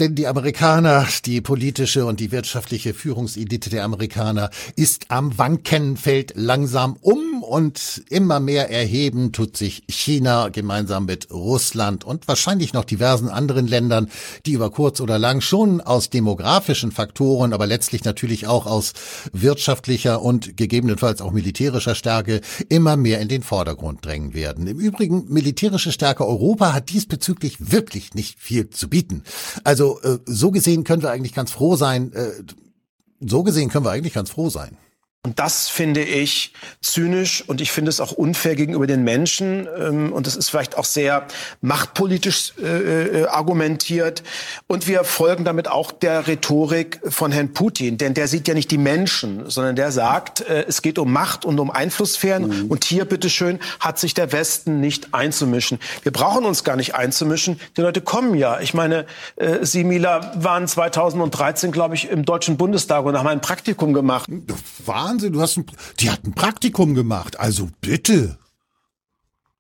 [0.02, 6.32] denn die Amerikaner, die politische und die wirtschaftliche Führungselite der Amerikaner ist am Wanken, fällt
[6.34, 12.84] langsam um und immer mehr erheben tut sich China gemeinsam mit Russland und wahrscheinlich noch
[12.84, 14.08] diversen anderen Ländern,
[14.44, 18.94] die über kurz oder lang schon aus demografischen Faktoren, aber letztlich natürlich auch aus
[19.32, 24.66] wirtschaftlicher und gegebenenfalls auch militärischer Stärke immer mehr in den Vordergrund drängen werden.
[24.66, 29.22] Im Übrigen, militärische Stärke Europa hat diesbezüglich wirklich nicht viel zu bieten.
[29.62, 32.12] Also also äh, so gesehen können wir eigentlich ganz froh sein.
[32.12, 32.30] Äh,
[33.20, 34.76] so gesehen können wir eigentlich ganz froh sein.
[35.24, 39.68] Und das finde ich zynisch und ich finde es auch unfair gegenüber den Menschen.
[39.78, 41.28] Ähm, und es ist vielleicht auch sehr
[41.60, 44.24] machtpolitisch äh, äh, argumentiert.
[44.66, 47.98] Und wir folgen damit auch der Rhetorik von Herrn Putin.
[47.98, 51.44] Denn der sieht ja nicht die Menschen, sondern der sagt, äh, es geht um Macht
[51.44, 52.64] und um Einflusssphären.
[52.64, 52.66] Mhm.
[52.66, 55.78] Und hier, bitteschön, hat sich der Westen nicht einzumischen.
[56.02, 57.60] Wir brauchen uns gar nicht einzumischen.
[57.76, 58.58] Die Leute kommen ja.
[58.58, 59.06] Ich meine,
[59.36, 64.28] äh, Sie, Mila, waren 2013, glaube ich, im Deutschen Bundestag und haben ein Praktikum gemacht.
[64.84, 65.66] War Wahnsinn, du hast ein,
[66.00, 68.38] die hat ein Praktikum gemacht, also bitte.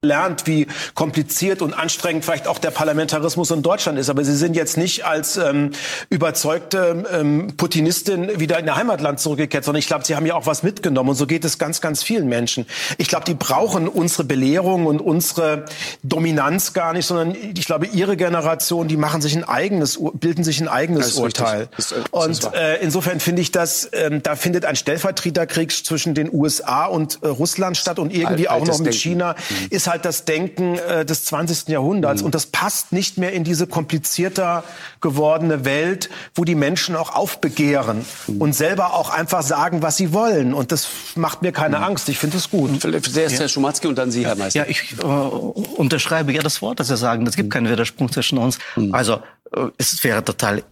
[0.04, 4.10] Lernt, wie kompliziert und anstrengend vielleicht auch der Parlamentarismus in Deutschland ist.
[4.10, 5.70] Aber Sie sind jetzt nicht als ähm,
[6.10, 10.44] überzeugte ähm, Putinistin wieder in ihr Heimatland zurückgekehrt, sondern ich glaube, Sie haben ja auch
[10.44, 11.10] was mitgenommen.
[11.10, 12.66] Und so geht es ganz, ganz vielen Menschen.
[12.98, 15.66] Ich glaube, die brauchen unsere Belehrung und unsere
[16.02, 20.60] Dominanz gar nicht, sondern ich glaube, Ihre Generation, die machen sich ein eigenes, bilden sich
[20.60, 21.68] ein eigenes Urteil.
[21.76, 26.28] Ist, ist, und äh, insofern finde ich, dass äh, da findet ein Stellvertreterkrieg zwischen den
[26.34, 28.98] USA und äh, Russland statt und irgendwie Alt, auch noch mit Denken.
[28.98, 29.66] China mhm.
[29.70, 31.68] ist halt das Denken äh, des 20.
[31.68, 32.22] Jahrhunderts.
[32.22, 32.26] Mhm.
[32.26, 34.64] Und das passt nicht mehr in diese komplizierter
[35.00, 38.40] gewordene Welt, wo die Menschen auch aufbegehren mhm.
[38.40, 40.54] und selber auch einfach sagen, was sie wollen.
[40.54, 41.84] Und das macht mir keine mhm.
[41.84, 42.08] Angst.
[42.08, 42.82] Ich finde es gut.
[42.82, 44.60] Sehr ist Herr Schumatzki und dann Sie, Herr Meister.
[44.60, 47.26] Ja, ich äh, unterschreibe ja das Wort, das Sie sagen.
[47.26, 47.52] Es gibt mhm.
[47.52, 48.58] keinen Widerspruch zwischen uns.
[48.76, 48.94] Mhm.
[48.94, 49.22] Also
[49.54, 50.64] äh, es wäre total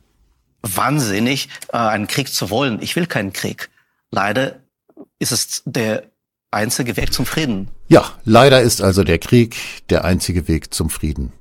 [0.63, 2.81] wahnsinnig, äh, einen Krieg zu wollen.
[2.83, 3.71] Ich will keinen Krieg.
[4.11, 4.57] Leider
[5.19, 6.10] ist es der
[6.51, 7.69] einzige Weg zum Frieden.
[7.89, 9.57] Ja, leider ist also der Krieg
[9.89, 11.33] der einzige Weg zum Frieden.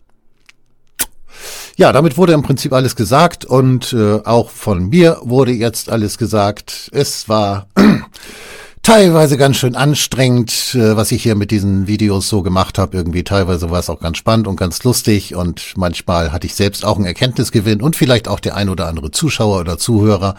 [1.77, 6.17] Ja, damit wurde im Prinzip alles gesagt und äh, auch von mir wurde jetzt alles
[6.17, 6.89] gesagt.
[6.91, 7.67] Es war
[8.83, 12.97] teilweise ganz schön anstrengend, äh, was ich hier mit diesen Videos so gemacht habe.
[12.97, 16.83] Irgendwie teilweise war es auch ganz spannend und ganz lustig und manchmal hatte ich selbst
[16.83, 20.35] auch einen Erkenntnisgewinn und vielleicht auch der ein oder andere Zuschauer oder Zuhörer.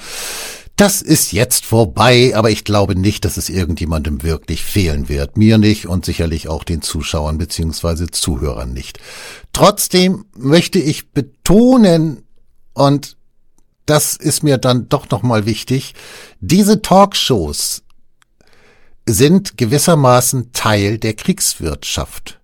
[0.81, 5.37] Das ist jetzt vorbei, aber ich glaube nicht, dass es irgendjemandem wirklich fehlen wird.
[5.37, 8.99] Mir nicht und sicherlich auch den Zuschauern beziehungsweise Zuhörern nicht.
[9.53, 12.22] Trotzdem möchte ich betonen,
[12.72, 13.18] und
[13.85, 15.93] das ist mir dann doch nochmal wichtig,
[16.41, 17.83] diese Talkshows
[19.07, 22.41] sind gewissermaßen Teil der Kriegswirtschaft.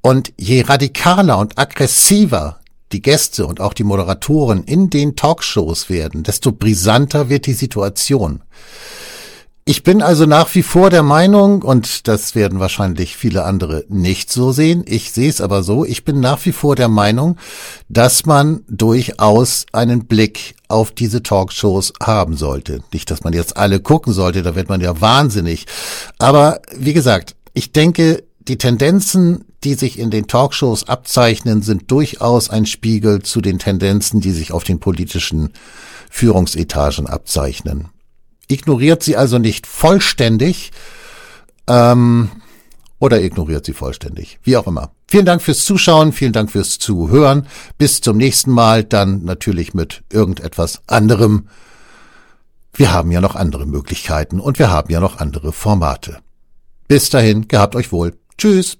[0.00, 2.57] Und je radikaler und aggressiver
[2.92, 8.42] die Gäste und auch die Moderatoren in den Talkshows werden, desto brisanter wird die Situation.
[9.68, 14.32] Ich bin also nach wie vor der Meinung, und das werden wahrscheinlich viele andere nicht
[14.32, 17.36] so sehen, ich sehe es aber so, ich bin nach wie vor der Meinung,
[17.90, 22.80] dass man durchaus einen Blick auf diese Talkshows haben sollte.
[22.94, 25.66] Nicht, dass man jetzt alle gucken sollte, da wird man ja wahnsinnig.
[26.18, 32.50] Aber wie gesagt, ich denke, die Tendenzen, die sich in den Talkshows abzeichnen, sind durchaus
[32.50, 35.52] ein Spiegel zu den Tendenzen, die sich auf den politischen
[36.10, 37.88] Führungsetagen abzeichnen.
[38.48, 40.70] Ignoriert sie also nicht vollständig
[41.66, 42.30] ähm,
[42.98, 44.92] oder ignoriert sie vollständig, wie auch immer.
[45.06, 47.46] Vielen Dank fürs Zuschauen, vielen Dank fürs Zuhören.
[47.76, 51.48] Bis zum nächsten Mal, dann natürlich mit irgendetwas anderem.
[52.72, 56.18] Wir haben ja noch andere Möglichkeiten und wir haben ja noch andere Formate.
[56.88, 58.14] Bis dahin, gehabt euch wohl.
[58.38, 58.78] Tschüss.